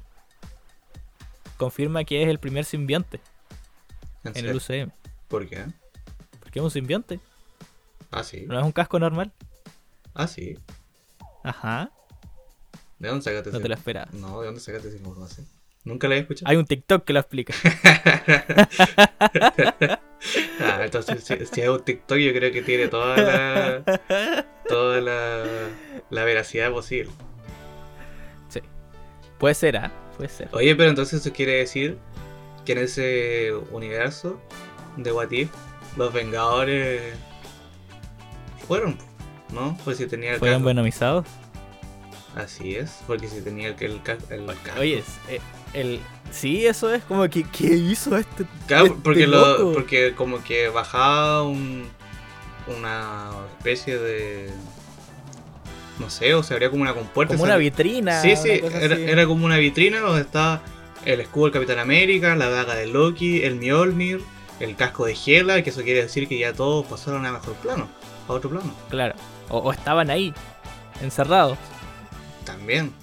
confirma 1.58 2.04
que 2.04 2.24
es 2.24 2.30
el 2.30 2.40
primer 2.40 2.66
simbionte 2.66 3.20
en, 4.24 4.46
el 4.46 4.56
UCM. 4.56 4.92
¿Por 5.28 5.48
qué? 5.48 5.66
Porque 6.40 6.60
es 6.60 6.64
un 6.64 6.72
simbionte. 6.72 7.20
Ah, 8.12 8.24
sí. 8.24 8.46
No 8.48 8.60
es 8.60 8.66
un 8.66 8.72
casco 8.72 9.00
normal. 9.00 9.32
Ah, 10.14 10.28
sí. 10.28 10.58
Ajá. 11.44 11.92
¿De 12.98 13.10
dónde 13.10 13.24
sacaste 13.24 13.52
No 13.52 13.60
te 13.60 13.68
lo 13.68 13.76
esperaba. 13.76 14.10
No, 14.14 14.42
¿de 14.42 14.48
dónde 14.48 14.62
sacaste 14.62 14.88
esa 14.88 14.98
información? 14.98 15.48
Nunca 15.84 16.08
la 16.08 16.16
he 16.16 16.20
escuchado. 16.20 16.50
Hay 16.50 16.58
un 16.58 16.66
TikTok 16.66 17.06
que 17.06 17.14
lo 17.14 17.20
explica. 17.20 17.54
entonces, 21.00 21.50
si, 21.52 21.62
hay 21.62 21.68
un 21.68 21.84
TikTok, 21.84 22.18
yo 22.18 22.34
creo 22.34 22.52
que 22.52 22.62
tiene 22.62 22.88
toda 22.88 23.18
la. 23.18 24.46
toda 24.68 25.02
la. 25.02 25.44
la 26.10 26.24
veracidad 26.24 26.72
posible. 26.72 27.12
Sí. 28.50 28.62
Puede 29.38 29.56
ser, 29.56 29.78
¿ah? 29.78 29.92
Puede 30.18 30.30
ser. 30.30 30.50
Oye, 30.52 30.76
pero 30.76 30.90
entonces 30.90 31.22
eso 31.22 31.34
quiere 31.34 31.54
decir 31.54 31.98
que 32.66 32.74
en 32.74 32.78
ese 32.80 33.54
universo 33.72 34.40
de 34.98 35.12
What 35.12 35.32
If, 35.32 35.50
los 35.98 36.14
Vengadores 36.14 37.14
fueron, 38.68 38.98
¿no? 39.52 39.78
Pues 39.84 39.98
si 39.98 40.08
tenía 40.08 40.34
el 40.34 40.40
¿Fueron 40.40 40.64
venomizados? 40.64 41.26
Así 42.36 42.76
es, 42.76 43.00
porque 43.08 43.28
si 43.28 43.42
tenía 43.42 43.70
el, 43.70 43.76
el, 43.80 44.02
el, 44.30 44.50
Oye, 44.78 45.04
eh, 45.30 45.40
el, 45.74 46.00
sí, 46.32 46.66
eso 46.66 46.94
es 46.94 47.04
como 47.04 47.30
que 47.30 47.44
¿qué 47.44 47.74
hizo 47.74 48.18
este? 48.18 48.46
Claro, 48.68 48.86
este 48.86 48.98
porque, 49.04 49.28
lo, 49.28 49.74
porque 49.74 50.14
como 50.16 50.44
que 50.44 50.70
bajaba 50.70 51.44
un, 51.44 51.88
una 52.68 53.32
especie 53.58 53.98
de 53.98 54.50
no 56.00 56.10
sé, 56.10 56.34
o 56.34 56.44
se 56.44 56.54
abría 56.54 56.70
como 56.70 56.82
una 56.82 56.94
compuerta. 56.94 57.34
Como 57.34 57.44
una 57.44 57.58
vitrina. 57.58 58.22
Sí, 58.22 58.36
sí, 58.36 58.50
era, 58.50 58.96
era, 58.96 59.26
como 59.26 59.46
una 59.46 59.58
vitrina 59.58 60.00
donde 60.00 60.22
estaba 60.22 60.62
el 61.06 61.20
escudo 61.20 61.46
del 61.46 61.54
Capitán 61.54 61.80
América, 61.80 62.36
la 62.36 62.50
daga 62.50 62.76
de 62.76 62.88
Loki, 62.88 63.44
el 63.44 63.56
Mjolnir, 63.56 64.22
el 64.60 64.76
casco 64.76 65.06
de 65.06 65.16
Hela, 65.26 65.62
que 65.64 65.70
eso 65.70 65.84
quiere 65.84 66.04
decir 66.04 66.28
que 66.28 66.38
ya 66.38 66.54
todos 66.54 66.86
pasaron 66.86 67.26
a 67.26 67.32
mejor 67.32 67.54
plano, 67.56 67.90
a 68.28 68.34
otro 68.34 68.50
plano. 68.50 68.74
Claro, 68.90 69.16
o, 69.50 69.72
estaban 69.72 70.10
ahí, 70.10 70.34
encerrados. 71.02 71.58
También. 72.46 72.94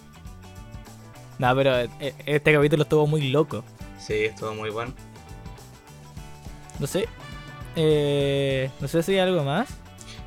No, 1.39 1.55
pero 1.55 1.81
eh, 1.81 2.15
este 2.25 2.53
capítulo 2.53 2.83
estuvo 2.83 3.07
muy 3.07 3.29
loco. 3.29 3.65
Sí, 3.99 4.25
estuvo 4.25 4.55
muy 4.55 4.71
bueno. 4.71 4.93
No 6.79 6.87
sé. 6.87 7.09
Eh, 7.75 8.71
no 8.81 8.89
sé 8.89 9.03
si 9.03 9.13
hay 9.13 9.19
algo 9.19 9.45
más. 9.45 9.69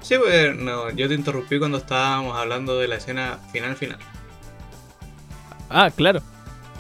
Sí, 0.02 0.16
pues 0.18 0.56
no, 0.56 0.90
yo 0.92 1.08
te 1.08 1.14
interrumpí 1.14 1.60
cuando 1.60 1.78
estábamos 1.78 2.38
hablando 2.38 2.78
de 2.78 2.88
la 2.88 2.96
escena 2.96 3.40
final 3.52 3.76
final. 3.76 4.00
Ah, 5.70 5.92
claro. 5.96 6.22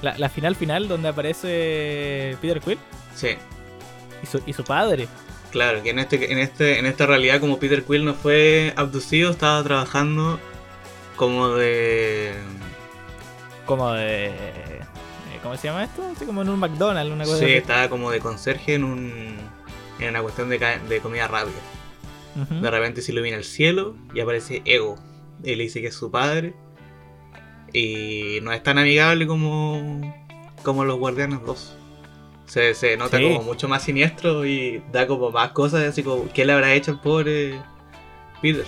La, 0.02 0.30
final 0.30 0.56
final 0.56 0.88
donde 0.88 1.10
aparece 1.10 2.38
Peter 2.42 2.62
Quill. 2.62 2.80
Sí. 3.16 3.30
Y 4.24 4.26
su, 4.26 4.42
y 4.46 4.54
su 4.54 4.64
padre. 4.64 5.08
Claro, 5.52 5.84
que 5.84 5.90
en 5.90 6.00
este, 6.00 6.32
en 6.32 6.38
este, 6.38 6.80
en 6.80 6.86
esta 6.86 7.06
realidad 7.06 7.40
como 7.40 7.60
Peter 7.60 7.84
Quill 7.84 8.06
no 8.06 8.14
fue 8.14 8.74
abducido, 8.78 9.32
estaba 9.32 9.62
trabajando 9.64 10.40
como 11.16 11.50
de. 11.50 12.34
Como 13.70 13.92
de. 13.94 14.30
Eh, 14.30 14.82
¿Cómo 15.44 15.56
se 15.56 15.68
llama 15.68 15.84
esto? 15.84 16.02
como 16.26 16.42
en 16.42 16.50
un 16.50 16.58
McDonald's, 16.60 17.14
una 17.14 17.24
cosa 17.24 17.38
Sí, 17.38 17.52
estaba 17.52 17.88
como 17.88 18.10
de 18.10 18.20
conserje 18.20 18.74
en 18.74 18.84
un. 18.84 19.38
en 20.00 20.10
una 20.10 20.24
cuestión 20.24 20.50
de, 20.50 20.58
de 20.58 21.00
comida 21.02 21.28
rápida. 21.28 21.54
De 22.50 22.72
repente 22.72 23.04
se 23.04 23.12
ilumina 23.12 23.38
el 23.38 23.44
cielo 23.44 23.96
y 24.12 24.22
aparece 24.22 24.64
Ego. 24.66 24.96
Y 25.44 25.54
le 25.54 25.66
dice 25.66 25.82
que 25.82 25.88
es 25.88 25.96
su 25.96 26.10
padre 26.10 26.56
y 27.72 28.40
no 28.42 28.52
es 28.54 28.64
tan 28.64 28.80
amigable 28.80 29.28
como, 29.28 30.02
como 30.64 30.84
los 30.84 30.98
Guardianes 30.98 31.40
2. 31.46 31.76
Se, 32.48 32.74
se 32.74 32.98
nota 32.98 33.22
como 33.22 33.44
mucho 33.44 33.68
más 33.68 33.84
siniestro 33.84 34.48
y 34.48 34.82
da 34.92 35.06
como 35.06 35.30
más 35.30 35.52
cosas, 35.52 35.84
así 35.84 36.02
como, 36.02 36.28
¿qué 36.34 36.44
le 36.44 36.54
habrá 36.54 36.74
hecho 36.74 36.92
al 36.92 37.02
pobre 37.02 37.60
Peter? 38.42 38.66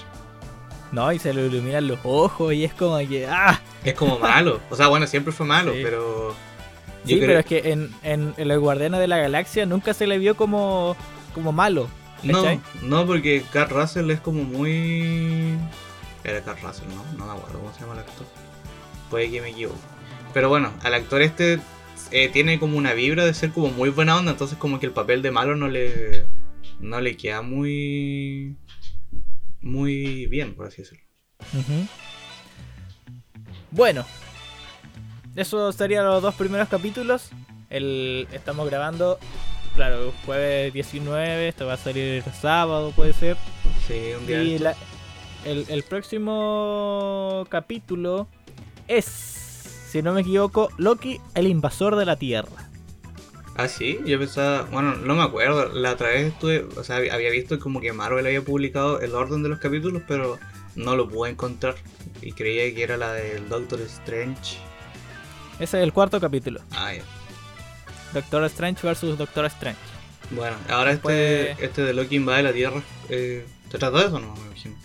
No, 0.91 1.11
y 1.11 1.17
se 1.17 1.33
le 1.33 1.47
iluminan 1.47 1.87
los 1.87 1.97
ojos 2.03 2.53
y 2.53 2.65
es 2.65 2.73
como 2.75 2.99
que, 2.99 3.25
¡ah! 3.27 3.59
Es 3.83 3.93
como 3.93 4.19
malo. 4.19 4.59
O 4.69 4.75
sea, 4.75 4.87
bueno, 4.87 5.07
siempre 5.07 5.33
fue 5.33 5.45
malo, 5.45 5.73
pero... 5.81 6.35
Sí, 7.05 7.17
pero 7.19 7.39
es 7.39 7.45
que 7.45 7.71
en, 7.71 7.89
en, 8.03 8.33
en, 8.37 8.47
los 8.47 8.59
Guardianes 8.59 8.99
de 8.99 9.07
la 9.07 9.17
Galaxia 9.17 9.65
nunca 9.65 9.93
se 9.95 10.05
le 10.05 10.19
vio 10.19 10.35
como, 10.35 10.95
como 11.33 11.51
malo. 11.51 11.87
No, 12.21 12.43
no, 12.83 13.07
porque 13.07 13.43
Carl 13.51 13.71
Russell 13.71 14.11
es 14.11 14.19
como 14.19 14.43
muy... 14.43 15.57
Era 16.23 16.41
Carl 16.41 16.61
Russell, 16.61 16.87
¿no? 16.89 17.03
No 17.17 17.25
me 17.25 17.39
acuerdo 17.39 17.59
cómo 17.59 17.73
se 17.73 17.79
llama 17.79 17.93
el 17.93 17.99
actor 18.01 18.27
puede 19.11 19.29
que 19.29 19.41
me 19.41 19.49
equivoque. 19.49 19.77
Pero 20.33 20.49
bueno, 20.49 20.73
al 20.81 20.95
actor 20.95 21.21
este 21.21 21.59
eh, 22.09 22.29
tiene 22.29 22.57
como 22.57 22.77
una 22.77 22.93
vibra 22.93 23.25
de 23.25 23.33
ser 23.35 23.51
como 23.51 23.69
muy 23.69 23.89
buena 23.89 24.17
onda, 24.17 24.31
entonces 24.31 24.57
como 24.57 24.79
que 24.79 24.87
el 24.87 24.93
papel 24.93 25.21
de 25.21 25.29
malo 25.29 25.55
no 25.55 25.67
le, 25.67 26.25
no 26.79 27.01
le 27.01 27.17
queda 27.17 27.43
muy, 27.43 28.55
muy 29.61 30.25
bien, 30.27 30.55
por 30.55 30.67
así 30.67 30.81
decirlo. 30.81 31.03
Bueno, 33.71 34.05
eso 35.35 35.71
serían 35.71 36.05
los 36.05 36.21
dos 36.21 36.35
primeros 36.35 36.69
capítulos. 36.69 37.29
El, 37.69 38.27
estamos 38.31 38.69
grabando, 38.69 39.17
claro, 39.75 40.13
jueves 40.25 40.73
19, 40.73 41.47
esto 41.47 41.65
va 41.65 41.73
a 41.73 41.77
salir 41.77 42.23
el 42.25 42.33
sábado, 42.33 42.91
puede 42.91 43.13
ser. 43.13 43.37
Sí, 43.87 44.11
un 44.19 44.27
día. 44.27 44.43
Y 44.43 44.55
el, 45.45 45.65
el 45.67 45.83
próximo 45.83 47.45
capítulo 47.49 48.27
es 48.87 49.41
si 49.91 50.01
no 50.01 50.13
me 50.13 50.21
equivoco, 50.21 50.69
Loki, 50.77 51.19
el 51.35 51.47
invasor 51.47 51.97
de 51.97 52.05
la 52.05 52.15
Tierra. 52.15 52.69
Ah, 53.57 53.67
sí, 53.67 53.99
yo 54.05 54.17
pensaba, 54.17 54.61
bueno, 54.71 54.95
no 54.95 55.15
me 55.15 55.21
acuerdo, 55.21 55.67
la 55.73 55.91
otra 55.91 56.07
vez 56.07 56.27
estuve, 56.27 56.65
o 56.77 56.83
sea, 56.85 56.95
había 56.95 57.29
visto 57.29 57.59
como 57.59 57.81
que 57.81 57.91
Marvel 57.91 58.25
había 58.25 58.41
publicado 58.41 59.01
el 59.01 59.13
orden 59.13 59.43
de 59.43 59.49
los 59.49 59.59
capítulos, 59.59 60.01
pero 60.07 60.39
no 60.75 60.95
lo 60.95 61.07
pude 61.09 61.31
encontrar 61.31 61.75
y 62.21 62.31
creía 62.33 62.73
que 62.73 62.83
era 62.83 62.97
la 62.97 63.13
del 63.13 63.47
Doctor 63.49 63.81
Strange. 63.81 64.57
Ese 65.59 65.77
es 65.77 65.83
el 65.83 65.93
cuarto 65.93 66.19
capítulo. 66.19 66.61
Ah, 66.71 66.93
ya. 66.93 67.03
Doctor 68.13 68.43
Strange 68.45 68.85
versus 68.85 69.17
Doctor 69.17 69.45
Strange. 69.45 69.79
Bueno, 70.31 70.55
ahora 70.69 70.91
Después- 70.91 71.49
este, 71.51 71.65
este 71.65 71.81
de 71.83 71.93
Loki 71.93 72.15
invade 72.15 72.43
la 72.43 72.53
Tierra, 72.53 72.81
eh, 73.09 73.45
¿se 73.69 73.77
trata 73.77 73.97
de 73.99 74.05
eso 74.05 74.15
o 74.15 74.19
no? 74.19 74.33
Me 74.35 74.45
imagino. 74.47 74.75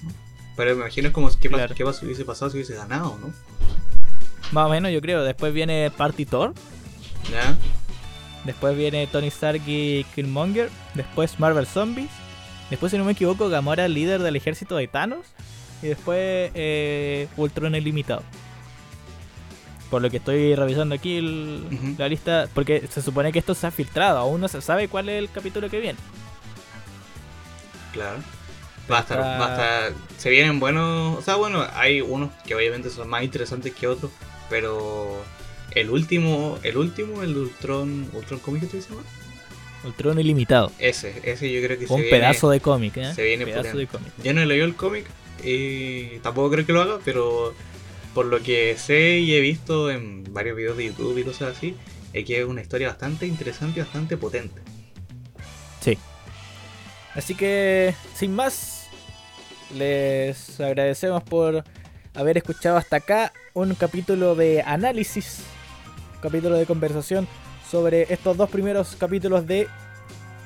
Pero 0.57 0.75
me 0.75 0.83
imagino 0.83 1.13
como 1.13 1.29
qué, 1.29 1.49
pas- 1.51 1.55
Claro. 1.55 1.75
qué 1.75 1.85
pas- 1.85 2.03
hubiese 2.03 2.25
pasado 2.25 2.51
si 2.51 2.57
hubiese 2.57 2.75
ganado, 2.75 3.19
¿no? 3.21 3.33
Más 4.53 4.67
o 4.67 4.69
menos, 4.71 4.91
yo 4.93 5.01
creo. 5.01 5.23
Después 5.25 5.53
viene 5.53 5.91
Party 5.97 6.25
Thor. 6.25 6.55
¿Ya? 7.31 7.57
Después 8.45 8.77
viene 8.77 9.07
Tony 9.09 9.27
Stark 9.29 9.61
y 9.67 10.05
Killmonger. 10.15 10.71
Después 10.95 11.39
Marvel 11.41 11.67
Zombies. 11.67 12.11
Después, 12.71 12.93
si 12.93 12.99
no 12.99 13.05
me 13.05 13.13
equivoco, 13.13 13.49
Gamora, 13.49 13.89
líder 13.89 14.23
del 14.23 14.37
ejército 14.37 14.77
de 14.77 14.87
Thanos. 14.89 15.27
Y 15.83 15.89
después 15.89 16.51
eh, 16.55 17.29
Ultron 17.37 17.75
Ilimitado. 17.75 18.23
Por 19.91 20.03
lo 20.03 20.11
que 20.11 20.17
estoy 20.17 20.55
revisando 20.55 20.95
aquí 20.95 21.17
el- 21.19 21.67
Ujú. 21.73 21.95
la 21.99 22.09
lista. 22.09 22.49
Porque 22.55 22.87
se 22.91 23.03
supone 23.03 23.31
que 23.33 23.39
esto 23.39 23.55
se 23.55 23.67
ha 23.67 23.71
filtrado. 23.71 24.19
Aún 24.19 24.41
no 24.41 24.49
se 24.49 24.61
sabe 24.61 24.89
cuál 24.89 25.09
es 25.09 25.19
el 25.19 25.31
capítulo 25.31 25.69
que 25.71 25.81
viene. 25.81 25.99
Claro. 27.93 28.19
Va 28.91 28.99
a 28.99 29.01
estar, 29.01 29.19
va 29.19 29.47
a 29.47 29.51
estar, 29.51 29.93
se 30.17 30.31
vienen 30.31 30.61
buenos, 30.61 31.19
o 31.19 31.21
sea, 31.21 31.35
bueno, 31.35 31.67
hay 31.75 32.01
unos 32.03 32.31
que 32.47 32.55
obviamente 32.55 32.89
son 32.89 33.09
más 33.09 33.25
interesantes 33.25 33.75
que 33.75 33.89
otros, 33.89 34.13
pero 34.49 35.25
el 35.73 35.91
último, 35.91 36.57
el 36.63 36.77
último, 36.77 37.25
el 37.25 37.37
Ultron, 37.37 38.09
Ultron 38.13 38.39
Comic 38.39 38.71
que 38.71 38.77
dice 38.77 38.95
más? 38.95 39.05
Ultron 39.85 40.21
Ilimitado. 40.21 40.71
Ese, 40.79 41.21
ese 41.25 41.51
yo 41.53 41.61
creo 41.67 41.77
que 41.81 41.87
Un 41.93 42.01
se 42.03 42.09
pedazo 42.11 42.49
de 42.49 42.61
cómic, 42.61 42.97
¿eh? 42.99 43.13
se 43.13 43.25
viene 43.25 43.45
pedazo 43.45 43.77
de 43.77 43.89
cómic. 43.89 44.13
Yo 44.23 44.33
no 44.33 44.45
leído 44.45 44.67
el 44.67 44.77
cómic 44.77 45.07
y 45.43 46.19
tampoco 46.19 46.51
creo 46.51 46.67
que 46.67 46.73
lo 46.73 46.83
haga, 46.83 46.99
pero 47.05 47.55
por 48.15 48.27
lo 48.27 48.43
que 48.43 48.77
sé 48.79 49.19
y 49.19 49.35
he 49.35 49.41
visto 49.41 49.91
en 49.91 50.25
varios 50.33 50.57
videos 50.57 50.77
de 50.77 50.87
YouTube 50.87 51.19
y 51.19 51.25
cosas 51.25 51.57
así, 51.57 51.77
es 52.13 52.25
que 52.25 52.41
es 52.41 52.47
una 52.47 52.63
historia 52.63 52.89
bastante 52.89 53.27
interesante 53.27 53.81
y 53.81 53.83
bastante 53.83 54.17
potente. 54.17 54.63
Sí. 55.81 55.99
Así 57.15 57.35
que, 57.35 57.95
sin 58.15 58.35
más, 58.35 58.89
les 59.75 60.61
agradecemos 60.61 61.23
por 61.23 61.65
haber 62.15 62.39
escuchado 62.39 62.77
hasta 62.77 62.97
acá 62.97 63.33
un 63.55 63.75
capítulo 63.75 64.35
de 64.35 64.63
análisis, 64.63 65.41
un 66.15 66.21
capítulo 66.21 66.57
de 66.57 66.67
conversación 66.67 67.29
sobre 67.71 68.13
estos 68.13 68.37
dos 68.37 68.49
primeros 68.49 68.97
capítulos 68.97 69.47
de 69.47 69.69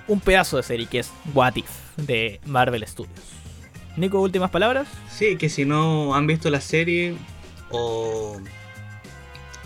un 0.08 0.20
pedazo 0.20 0.56
de 0.56 0.62
serie 0.62 0.86
que 0.86 1.00
es 1.00 1.12
What 1.34 1.56
If 1.56 1.70
de 1.96 2.40
Marvel 2.44 2.86
Studios. 2.86 3.39
Nico, 4.00 4.20
últimas 4.20 4.50
palabras. 4.50 4.88
Sí, 5.10 5.36
que 5.36 5.48
si 5.48 5.64
no 5.64 6.14
han 6.14 6.26
visto 6.26 6.50
la 6.50 6.60
serie 6.60 7.14
o, 7.70 8.40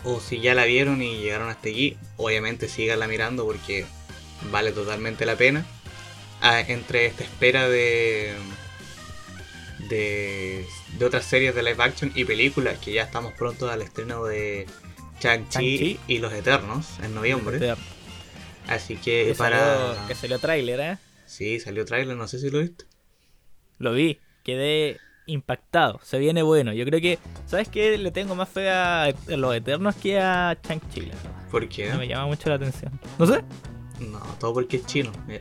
o 0.04 0.20
si 0.20 0.40
ya 0.40 0.54
la 0.54 0.64
vieron 0.64 1.02
y 1.02 1.18
llegaron 1.18 1.48
hasta 1.48 1.68
aquí, 1.68 1.96
obviamente 2.16 2.68
síganla 2.68 3.06
mirando 3.08 3.44
porque 3.44 3.86
vale 4.50 4.72
totalmente 4.72 5.24
la 5.26 5.36
pena. 5.36 5.64
Ah, 6.40 6.60
entre 6.60 7.06
esta 7.06 7.24
espera 7.24 7.68
de, 7.68 8.34
de, 9.88 10.66
de 10.98 11.04
otras 11.04 11.24
series 11.24 11.54
de 11.54 11.62
live 11.62 11.82
action 11.82 12.12
y 12.14 12.24
películas, 12.24 12.78
que 12.78 12.92
ya 12.92 13.02
estamos 13.02 13.32
pronto 13.34 13.70
al 13.70 13.80
estreno 13.82 14.24
de 14.24 14.66
Shang-Chi. 15.20 15.98
y 16.06 16.18
Los 16.18 16.32
Eternos 16.32 16.86
en 17.02 17.14
noviembre. 17.14 17.74
Así 18.66 18.96
que, 18.96 19.26
Que 19.28 19.34
para... 19.34 19.58
salió, 19.58 20.06
que 20.08 20.14
salió 20.14 20.38
tráiler, 20.38 20.80
¿eh? 20.80 20.98
Sí, 21.26 21.60
salió 21.60 21.84
trailer, 21.84 22.16
no 22.16 22.28
sé 22.28 22.38
si 22.38 22.50
lo 22.50 22.60
viste. 22.60 22.84
Lo 23.78 23.92
vi, 23.92 24.20
quedé 24.44 25.00
impactado. 25.26 25.98
Se 26.02 26.18
viene 26.18 26.42
bueno. 26.42 26.72
Yo 26.72 26.84
creo 26.84 27.00
que, 27.00 27.18
¿sabes 27.46 27.68
qué? 27.68 27.96
Le 27.98 28.10
tengo 28.10 28.34
más 28.34 28.48
fe 28.48 28.70
a, 28.70 29.12
los 29.28 29.54
Eternos 29.54 29.94
que 29.96 30.18
a 30.20 30.56
Chang-Chi. 30.62 31.10
¿Por 31.50 31.68
qué? 31.68 31.90
No 31.90 31.98
me 31.98 32.06
llama 32.06 32.26
mucho 32.26 32.48
la 32.50 32.56
atención. 32.56 32.92
No 33.18 33.26
sé. 33.26 33.42
No, 34.00 34.18
todo 34.38 34.52
porque 34.54 34.76
es 34.76 34.86
chino. 34.86 35.10
Mira. 35.26 35.40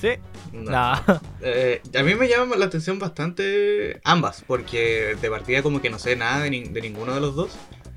Sí. 0.00 0.10
No. 0.52 0.70
No. 0.70 1.20
Eh, 1.46 1.82
a 1.98 2.02
mí 2.02 2.14
me 2.14 2.26
llama 2.28 2.56
la 2.56 2.64
atención 2.66 2.98
bastante 2.98 4.00
ambas, 4.04 4.42
porque 4.46 5.14
de 5.20 5.30
partida 5.30 5.62
como 5.62 5.82
que 5.82 5.90
no 5.90 5.98
sé 5.98 6.16
nada 6.16 6.40
de, 6.44 6.50
nin- 6.50 6.72
de 6.72 6.80
ninguno 6.80 7.12
de 7.14 7.20
los 7.20 7.34
dos. 7.34 7.50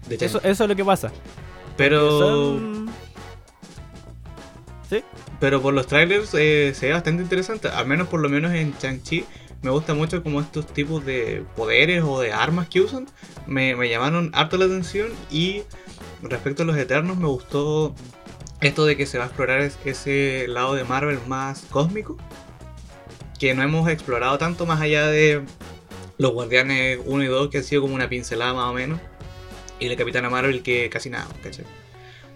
De 0.09 0.15
Eso, 0.15 0.41
eso 0.43 0.63
es 0.63 0.69
lo 0.69 0.75
que 0.75 0.83
pasa. 0.83 1.11
pero, 1.77 2.19
Son- 2.19 2.89
Sí. 4.89 5.01
pero 5.39 5.61
por 5.61 5.73
los 5.73 5.87
trailers 5.87 6.33
eh, 6.33 6.73
se 6.73 6.87
ve 6.87 6.93
bastante 6.93 7.21
interesante, 7.23 7.67
al 7.69 7.87
menos 7.87 8.07
por 8.07 8.19
lo 8.21 8.29
menos 8.29 8.53
en 8.53 8.73
Shang-Chi. 8.77 9.25
Me 9.61 9.71
gusta 9.71 9.93
mucho 9.93 10.23
como 10.23 10.39
estos 10.39 10.67
tipos 10.67 11.03
de 11.05 11.43
poderes 11.55 12.03
o 12.03 12.19
de 12.21 12.31
armas 12.31 12.67
que 12.69 12.81
usan. 12.81 13.07
Me, 13.47 13.75
me 13.75 13.89
llamaron 13.89 14.29
harto 14.33 14.57
la 14.57 14.65
atención 14.65 15.09
y 15.31 15.63
respecto 16.21 16.63
a 16.63 16.65
los 16.65 16.77
Eternos 16.77 17.17
me 17.17 17.27
gustó 17.27 17.95
esto 18.61 18.85
de 18.85 18.95
que 18.95 19.05
se 19.05 19.17
va 19.17 19.25
a 19.25 19.27
explorar 19.27 19.61
es- 19.61 19.77
ese 19.85 20.45
lado 20.47 20.75
de 20.75 20.83
Marvel 20.83 21.19
más 21.27 21.61
cósmico. 21.69 22.17
Que 23.39 23.53
no 23.53 23.63
hemos 23.63 23.89
explorado 23.89 24.37
tanto 24.37 24.65
más 24.65 24.79
allá 24.81 25.07
de 25.07 25.43
los 26.17 26.31
Guardianes 26.33 26.99
1 27.05 27.23
y 27.23 27.27
2 27.27 27.49
que 27.49 27.59
han 27.59 27.63
sido 27.63 27.81
como 27.83 27.93
una 27.95 28.09
pincelada 28.09 28.53
más 28.53 28.65
o 28.71 28.73
menos. 28.73 28.99
Y 29.79 29.89
la 29.89 29.95
Capitana 29.95 30.29
Marvel 30.29 30.63
que 30.63 30.89
casi 30.89 31.09
nada, 31.09 31.27
¿cachai? 31.43 31.65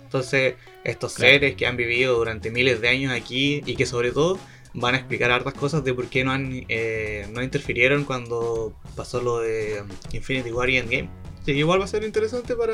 Entonces, 0.04 0.56
estos 0.84 1.16
Claro. 1.16 1.32
seres 1.32 1.56
que 1.56 1.66
han 1.66 1.78
vivido 1.78 2.18
durante 2.18 2.52
miles 2.52 2.82
de 2.82 2.90
años 2.90 3.14
aquí 3.14 3.64
y 3.66 3.76
que 3.76 3.86
sobre 3.86 4.12
todo 4.12 4.38
van 4.74 4.96
a 4.96 4.98
explicar 4.98 5.32
hartas 5.32 5.54
cosas 5.54 5.84
de 5.84 5.94
por 5.94 6.08
qué 6.08 6.24
no, 6.24 6.32
han, 6.32 6.66
eh, 6.70 7.28
no 7.32 7.42
interfirieron 7.44 8.04
cuando 8.06 8.74
pasó 8.96 9.22
lo 9.22 9.40
de 9.40 9.84
Infinity 10.14 10.52
War 10.52 10.70
y 10.70 10.78
Endgame. 10.78 11.10
Que 11.46 11.54
igual 11.54 11.80
va 11.82 11.86
a 11.86 11.88
ser 11.88 12.04
interesante 12.04 12.56
para, 12.56 12.74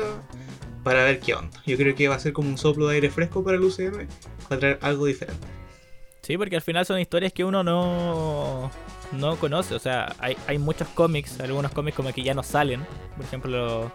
para 0.84 1.04
ver 1.04 1.20
qué 1.20 1.34
onda. 1.34 1.62
Yo 1.66 1.76
creo 1.76 1.94
que 1.94 2.08
va 2.08 2.16
a 2.16 2.20
ser 2.20 2.32
como 2.32 2.48
un 2.50 2.58
soplo 2.58 2.86
de 2.88 2.96
aire 2.96 3.10
fresco 3.10 3.42
para 3.42 3.56
el 3.56 3.64
UCM, 3.64 4.06
va 4.50 4.56
a 4.56 4.58
traer 4.58 4.78
algo 4.82 5.06
diferente. 5.06 5.46
Sí, 6.22 6.36
porque 6.36 6.56
al 6.56 6.62
final 6.62 6.84
son 6.84 7.00
historias 7.00 7.32
que 7.32 7.42
uno 7.44 7.64
no, 7.64 8.70
no 9.12 9.36
conoce. 9.36 9.74
O 9.74 9.78
sea, 9.78 10.14
hay, 10.18 10.36
hay 10.46 10.58
muchos 10.58 10.86
cómics, 10.88 11.40
algunos 11.40 11.72
cómics 11.72 11.96
como 11.96 12.12
que 12.12 12.22
ya 12.22 12.34
no 12.34 12.42
salen. 12.42 12.84
Por 13.16 13.24
ejemplo, 13.24 13.90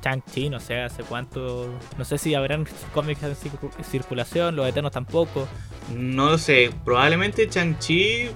Chang-Chi, 0.00 0.48
no 0.48 0.60
sé 0.60 0.80
hace 0.80 1.02
cuánto. 1.02 1.68
No 1.98 2.04
sé 2.06 2.16
si 2.16 2.34
habrán 2.34 2.66
cómics 2.94 3.22
en 3.22 3.34
circu- 3.34 3.84
circulación, 3.84 4.56
los 4.56 4.66
Eternos 4.66 4.92
tampoco. 4.92 5.46
No 5.94 6.30
lo 6.30 6.38
sé, 6.38 6.70
probablemente 6.84 7.48
Chang-Chi 7.48 8.28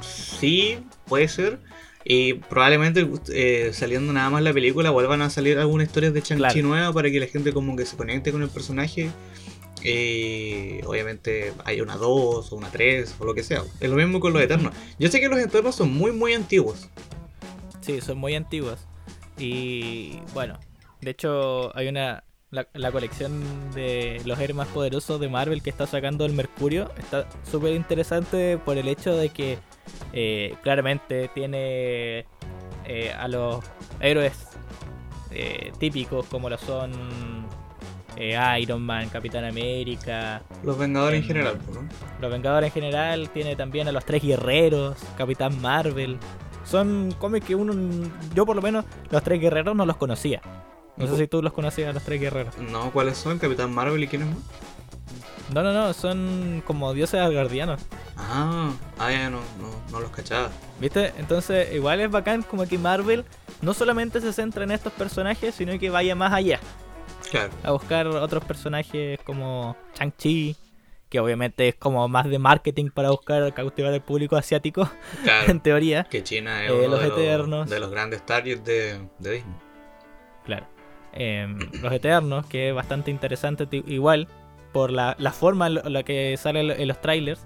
sí, 0.00 0.78
puede 1.06 1.28
ser. 1.28 1.58
Y 2.04 2.34
probablemente 2.34 3.06
eh, 3.32 3.70
saliendo 3.74 4.12
nada 4.12 4.30
más 4.30 4.42
la 4.42 4.52
película 4.52 4.90
vuelvan 4.90 5.20
a 5.20 5.28
salir 5.30 5.58
algunas 5.58 5.88
historias 5.88 6.14
de 6.14 6.22
Chang-Chi 6.22 6.38
Claro. 6.54 6.62
nuevas 6.68 6.94
para 6.94 7.10
que 7.10 7.20
la 7.20 7.26
gente 7.26 7.52
como 7.52 7.76
que 7.76 7.84
se 7.84 7.96
conecte 7.96 8.32
con 8.32 8.42
el 8.42 8.48
personaje. 8.48 9.10
Y 9.84 10.80
obviamente 10.86 11.52
hay 11.64 11.80
una 11.80 11.96
2 11.96 12.52
o 12.52 12.56
una 12.56 12.68
3 12.70 13.14
o 13.18 13.24
lo 13.24 13.34
que 13.34 13.42
sea. 13.42 13.62
Es 13.80 13.90
lo 13.90 13.96
mismo 13.96 14.20
con 14.20 14.32
los 14.32 14.42
Eternos. 14.42 14.72
Yo 14.98 15.08
sé 15.08 15.20
que 15.20 15.28
los 15.28 15.38
Eternos 15.38 15.74
son 15.76 15.92
muy 15.92 16.12
muy 16.12 16.34
antiguos. 16.34 16.88
Sí, 17.80 18.00
son 18.00 18.18
muy 18.18 18.34
antiguas. 18.34 18.86
Y 19.38 20.18
bueno, 20.34 20.58
de 21.00 21.10
hecho 21.10 21.76
hay 21.76 21.88
una... 21.88 22.24
La, 22.50 22.66
la 22.72 22.90
colección 22.90 23.42
de 23.74 24.22
los 24.24 24.38
héroes 24.38 24.56
más 24.56 24.68
poderosos 24.68 25.20
de 25.20 25.28
Marvel 25.28 25.62
que 25.62 25.68
está 25.68 25.86
sacando 25.86 26.24
el 26.24 26.32
Mercurio 26.32 26.90
está 26.96 27.26
súper 27.50 27.74
interesante 27.74 28.56
por 28.56 28.78
el 28.78 28.88
hecho 28.88 29.14
de 29.14 29.28
que 29.28 29.58
eh, 30.12 30.54
claramente 30.62 31.28
tiene 31.34 32.24
eh, 32.86 33.12
a 33.18 33.28
los 33.28 33.62
héroes 34.00 34.32
eh, 35.30 35.72
típicos 35.78 36.26
como 36.26 36.48
lo 36.48 36.56
son 36.56 37.46
Iron 38.58 38.82
Man, 38.82 39.08
Capitán 39.10 39.44
América, 39.44 40.42
Los 40.64 40.76
Vengadores 40.76 41.18
en 41.18 41.22
Em, 41.22 41.28
general, 41.28 41.58
¿no? 41.72 41.86
los 42.20 42.30
Vengadores 42.32 42.68
en 42.68 42.72
general, 42.72 43.30
tiene 43.30 43.54
también 43.54 43.86
a 43.86 43.92
los 43.92 44.04
tres 44.04 44.22
guerreros, 44.22 44.96
Capitán 45.16 45.60
Marvel. 45.60 46.18
Son 46.64 47.14
cómics 47.18 47.46
que 47.46 47.54
uno, 47.54 47.74
yo 48.34 48.44
por 48.44 48.56
lo 48.56 48.62
menos, 48.62 48.84
los 49.10 49.22
tres 49.22 49.40
guerreros 49.40 49.76
no 49.76 49.86
los 49.86 49.96
conocía. 49.98 50.40
No 50.98 51.06
sé 51.06 51.16
si 51.16 51.26
tú 51.28 51.42
los 51.42 51.52
conocías, 51.52 51.94
los 51.94 52.02
tres 52.02 52.20
guerreros. 52.20 52.56
No, 52.58 52.90
¿cuáles 52.90 53.16
son? 53.16 53.38
Capitán 53.38 53.72
Marvel 53.72 54.02
y 54.02 54.08
quiénes 54.08 54.28
más. 54.28 54.38
No, 55.54 55.62
no, 55.62 55.72
no, 55.72 55.94
son 55.94 56.62
como 56.66 56.92
dioses 56.92 57.20
asgardianos. 57.20 57.80
Ah, 58.16 58.70
ah 58.98 59.10
ya 59.10 59.30
no, 59.30 59.38
no, 59.60 59.70
no 59.90 60.00
los 60.00 60.10
cachaba. 60.10 60.50
¿Viste? 60.80 61.12
Entonces, 61.16 61.72
igual 61.74 62.00
es 62.00 62.10
bacán 62.10 62.42
como 62.42 62.66
que 62.66 62.76
Marvel 62.78 63.24
no 63.62 63.72
solamente 63.72 64.20
se 64.20 64.32
centra 64.32 64.64
en 64.64 64.72
estos 64.72 64.92
personajes, 64.92 65.54
sino 65.54 65.78
que 65.78 65.88
vaya 65.88 66.14
más 66.14 66.32
allá. 66.34 66.60
Claro. 67.30 67.50
A 67.62 67.70
buscar 67.72 68.06
otros 68.08 68.44
personajes 68.44 69.18
como 69.24 69.76
Shang-Chi, 69.98 70.56
que 71.08 71.20
obviamente 71.20 71.68
es 71.68 71.74
como 71.76 72.06
más 72.08 72.28
de 72.28 72.38
marketing 72.38 72.90
para 72.90 73.10
buscar 73.10 73.54
cautivar 73.54 73.92
al 73.94 74.02
público 74.02 74.36
asiático, 74.36 74.90
Claro. 75.22 75.46
en 75.50 75.60
teoría. 75.60 76.04
Que 76.04 76.22
China 76.22 76.62
es 76.64 76.70
Eh, 76.70 76.74
uno 76.74 76.88
los 76.88 77.00
de, 77.00 77.06
Eternos. 77.08 77.60
los, 77.60 77.70
de 77.70 77.80
los 77.80 77.90
grandes 77.90 78.26
targets 78.26 78.62
de, 78.64 78.98
de 79.18 79.30
Disney. 79.32 79.54
Claro. 80.44 80.66
Em, 81.12 81.58
Los 81.82 81.92
Eternos, 81.92 82.46
que 82.46 82.70
es 82.70 82.74
bastante 82.74 83.10
interesante 83.10 83.66
igual 83.86 84.28
por 84.72 84.90
la, 84.90 85.14
forma 85.32 85.66
en 85.66 85.92
la 85.92 86.02
que 86.02 86.36
sale 86.36 86.60
en 86.60 86.88
los 86.88 87.00
trailers. 87.00 87.40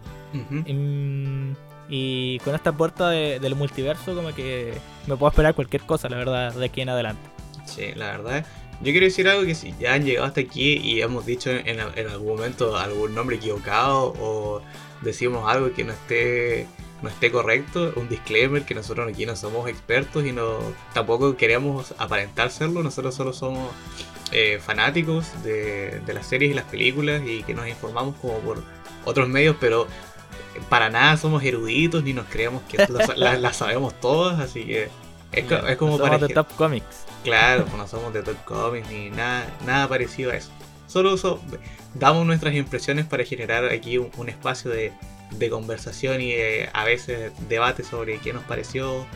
Em, 0.67 1.55
y, 1.89 2.39
con 2.41 2.55
esta 2.55 2.73
puerta 2.73 3.11
del 3.11 3.55
multiverso 3.55 4.15
como 4.15 4.35
que 4.35 4.73
me 5.07 5.17
puedo 5.17 5.31
esperar 5.31 5.55
cualquier 5.55 5.83
cosa, 5.83 6.09
la 6.09 6.17
verdad, 6.17 6.55
de 6.55 6.65
aquí 6.65 6.81
en 6.81 6.89
adelante. 6.89 7.23
Sí, 7.67 7.93
la 7.95 8.13
verdad. 8.13 8.47
Yo 8.81 8.91
quiero 8.91 9.07
decir 9.07 9.29
algo 9.29 9.45
que 9.45 9.55
si 9.55 9.75
ya 9.79 9.95
han 9.95 10.05
llegado 10.05 10.27
hasta 10.27 10.41
aquí 10.41 10.73
y 10.79 11.03
hemos 11.03 11.25
dicho 11.25 11.51
en, 11.51 11.79
en 11.79 12.09
algún 12.09 12.37
momento 12.37 12.77
algún 12.77 13.15
nombre 13.15 13.37
equivocado 13.37 14.13
o 14.19 14.61
decimos 15.03 15.49
algo 15.49 15.73
que 15.73 15.85
no 15.85 15.93
esté 15.93 16.67
no 17.03 17.09
esté 17.09 17.31
correcto, 17.31 17.93
un 17.97 18.09
disclaimer 18.09 18.65
que 18.65 18.75
nosotros 18.75 19.09
aquí 19.09 19.27
no 19.27 19.35
somos 19.35 19.69
expertos 19.69 20.25
y 20.25 20.33
no 20.33 20.59
tampoco 20.95 21.37
queremos 21.37 21.95
aparentar 21.99 22.51
serlo, 22.51 22.83
nosotros 22.83 23.15
solo 23.15 23.33
somos 23.33 23.71
eh, 24.31 24.61
fanáticos 24.65 25.27
de, 25.43 26.01
las 26.07 26.27
series 26.27 26.53
y 26.53 26.55
las 26.55 26.65
películas 26.65 27.23
y 27.27 27.43
que 27.43 27.55
nos 27.55 27.67
informamos 27.69 28.15
como 28.17 28.39
por 28.39 28.63
otros 29.05 29.29
medios, 29.29 29.57
pero 29.61 29.89
para 30.69 30.91
nada 30.91 31.17
somos 31.17 31.43
eruditos 31.43 32.05
ni 32.05 32.13
nos 32.13 32.27
creemos 32.27 32.63
que 32.63 32.79
las 33.17 33.57
sabemos 33.57 33.99
todas, 34.01 34.39
así 34.39 34.65
que 34.65 34.89
es, 35.33 35.45
como 35.77 35.99
no 35.99 36.05
somos 36.05 36.21
de 36.21 36.29
Top 36.29 36.55
Comics. 36.57 37.07
Claro, 37.25 37.67
no 37.77 37.89
somos 37.89 38.13
de 38.13 38.23
Top 38.23 38.45
Comics 38.45 38.89
ni 38.91 39.11
nada, 39.11 39.47
nada 39.67 39.89
parecido 39.89 40.31
a 40.31 40.37
eso. 40.37 40.51
Solo 40.87 41.17
damos 41.95 42.27
nuestras 42.27 42.55
impresiones 42.55 43.07
para 43.07 43.25
generar 43.25 43.65
aquí 43.65 43.99
un 43.99 44.29
espacio 44.29 44.71
de 44.71 44.93
de 45.39 45.51
conversación 45.51 46.21
y 46.21 46.35
a 46.73 46.85
veces 46.85 47.33
debate 47.49 47.85
sobre 47.85 48.19
qué 48.19 48.33
nos 48.33 48.45
pareció 48.45 49.07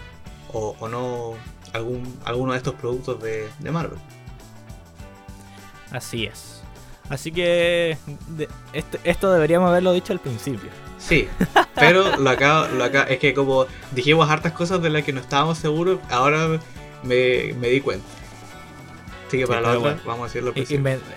o, 0.52 0.88
no 0.88 1.34
algún, 1.72 2.18
alguno 2.24 2.52
de 2.52 2.58
estos 2.58 2.74
productos 2.74 3.20
de, 3.22 3.70
Marvel. 3.70 3.98
Así 5.90 6.24
es. 6.24 6.62
Así 7.08 7.30
que 7.30 7.96
esto, 8.72 8.98
esto, 9.04 9.32
deberíamos 9.32 9.68
haberlo 9.68 9.92
dicho 9.92 10.12
al 10.12 10.18
principio. 10.18 10.70
Sí, 10.98 11.28
pero 11.74 12.16
lo 12.16 12.30
acá, 12.30 12.68
lo 12.68 12.82
acá 12.82 13.04
es 13.04 13.18
que 13.18 13.32
como 13.32 13.66
dijimos 13.92 14.28
hartas 14.28 14.52
cosas 14.52 14.82
de 14.82 14.90
las 14.90 15.04
que 15.04 15.12
no 15.12 15.20
estábamos 15.20 15.58
seguros, 15.58 16.00
ahora 16.10 16.58
me, 17.04 17.52
me 17.54 17.68
di 17.68 17.80
cuenta. 17.80 18.06
Así 19.26 19.38
que 19.38 19.46
para 19.46 19.60
la 19.60 19.78
otra, 19.78 19.98
vamos 20.04 20.30
a 20.30 20.32
decirlo 20.32 20.52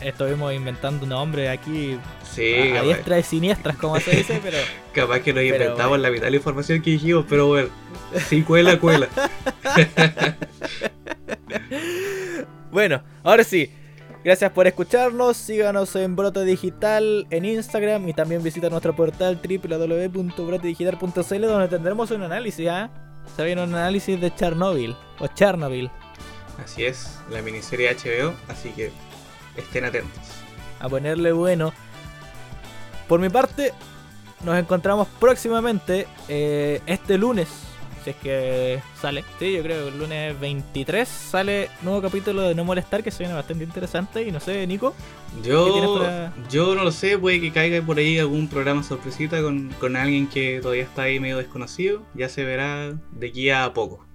Estuvimos 0.02 0.54
inventando 0.54 1.06
nombres 1.06 1.50
aquí 1.50 2.00
sí, 2.24 2.76
a, 2.76 2.82
diestra 2.82 3.18
de 3.18 3.24
siniestras, 3.24 3.78
como 3.78 4.00
se 4.00 4.16
dice, 4.16 4.40
pero. 4.44 4.58
Capaz 4.94 5.20
que 5.20 5.32
nos 5.32 5.44
inventamos 5.44 6.00
la 6.00 6.10
mitad 6.10 6.26
de 6.26 6.32
la 6.32 6.38
información 6.38 6.82
que 6.82 6.90
dijimos, 6.92 7.26
pero 7.30 7.48
bueno, 7.48 7.70
sí 8.28 8.42
cuela, 8.42 8.80
cuela. 8.80 9.08
bueno, 12.72 13.04
ahora 13.24 13.44
sí. 13.44 13.72
Gracias 14.22 14.52
por 14.52 14.68
escucharnos, 14.68 15.38
síganos 15.38 15.96
en 15.96 16.18
Brote 16.18 16.44
Digital 16.44 17.26
en 17.30 17.46
Instagram 17.46 18.10
y 18.10 18.14
también 18.14 18.44
visita 18.44 18.70
nuestro 18.70 18.94
portal 18.94 19.40
www.brotedigital.cl 19.42 21.42
donde 21.42 21.70
tendremos 21.70 22.12
un 22.12 22.24
análisis, 22.24 22.68
¿ah? 22.68 22.90
Se 23.38 23.46
viene 23.46 23.64
un 23.64 23.74
análisis 23.74 24.20
de 24.20 24.36
Chernobyl 24.36 24.94
o 25.20 25.28
Chernobyl. 25.28 25.90
Así 26.64 26.86
es, 26.86 27.20
la 27.30 27.42
miniserie 27.42 27.96
HBO, 27.96 28.34
así 28.48 28.70
que 28.70 28.92
estén 29.56 29.86
atentos. 29.86 30.20
A 30.80 30.90
ponerle 30.90 31.32
bueno. 31.32 31.74
Por 33.08 33.20
mi 33.20 33.30
parte, 33.30 33.74
nos 34.44 34.58
encontramos 34.58 35.08
próximamente 35.20 36.08
eh, 36.28 36.82
este 36.86 37.18
lunes. 37.18 37.48
Si 38.04 38.12
es 38.12 38.16
que 38.16 38.82
sale. 39.02 39.26
Sí, 39.40 39.52
yo 39.52 39.62
creo 39.62 39.84
que 39.84 39.88
el 39.90 40.00
lunes 40.00 40.40
23 40.40 41.08
sale 41.08 41.70
nuevo 41.82 42.02
capítulo 42.02 42.44
de 42.44 42.56
No 42.56 42.64
Molestar 42.64 43.04
que 43.04 43.12
se 43.12 43.20
viene 43.20 43.34
bastante 43.34 43.64
interesante. 43.66 44.22
Y 44.24 44.32
no 44.32 44.40
sé, 44.40 44.66
Nico. 44.68 44.96
Yo, 45.44 46.32
yo 46.50 46.76
no 46.76 46.84
lo 46.86 46.92
sé, 46.92 47.18
puede 47.18 47.42
que 47.42 47.52
caiga 47.52 47.82
por 47.86 47.98
ahí 47.98 48.18
algún 48.18 48.48
programa 48.48 48.84
sorpresita 48.84 49.42
con, 49.42 49.70
con 49.80 49.98
alguien 49.98 50.28
que 50.28 50.60
todavía 50.62 50.84
está 50.84 51.04
ahí 51.04 51.20
medio 51.20 51.38
desconocido. 51.38 52.04
Ya 52.14 52.30
se 52.30 52.46
verá 52.46 52.94
de 53.12 53.28
aquí 53.28 53.50
a 53.50 53.74
poco. 53.74 54.06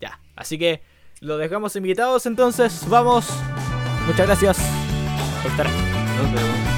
Ya, 0.00 0.18
así 0.34 0.58
que 0.58 0.82
lo 1.20 1.38
dejamos 1.38 1.76
invitados 1.76 2.26
entonces. 2.26 2.84
Vamos. 2.88 3.28
Muchas 4.06 4.26
gracias 4.26 4.58
por 5.42 5.50
estar 5.50 5.66
Nos 5.66 6.32
vemos. 6.32 6.77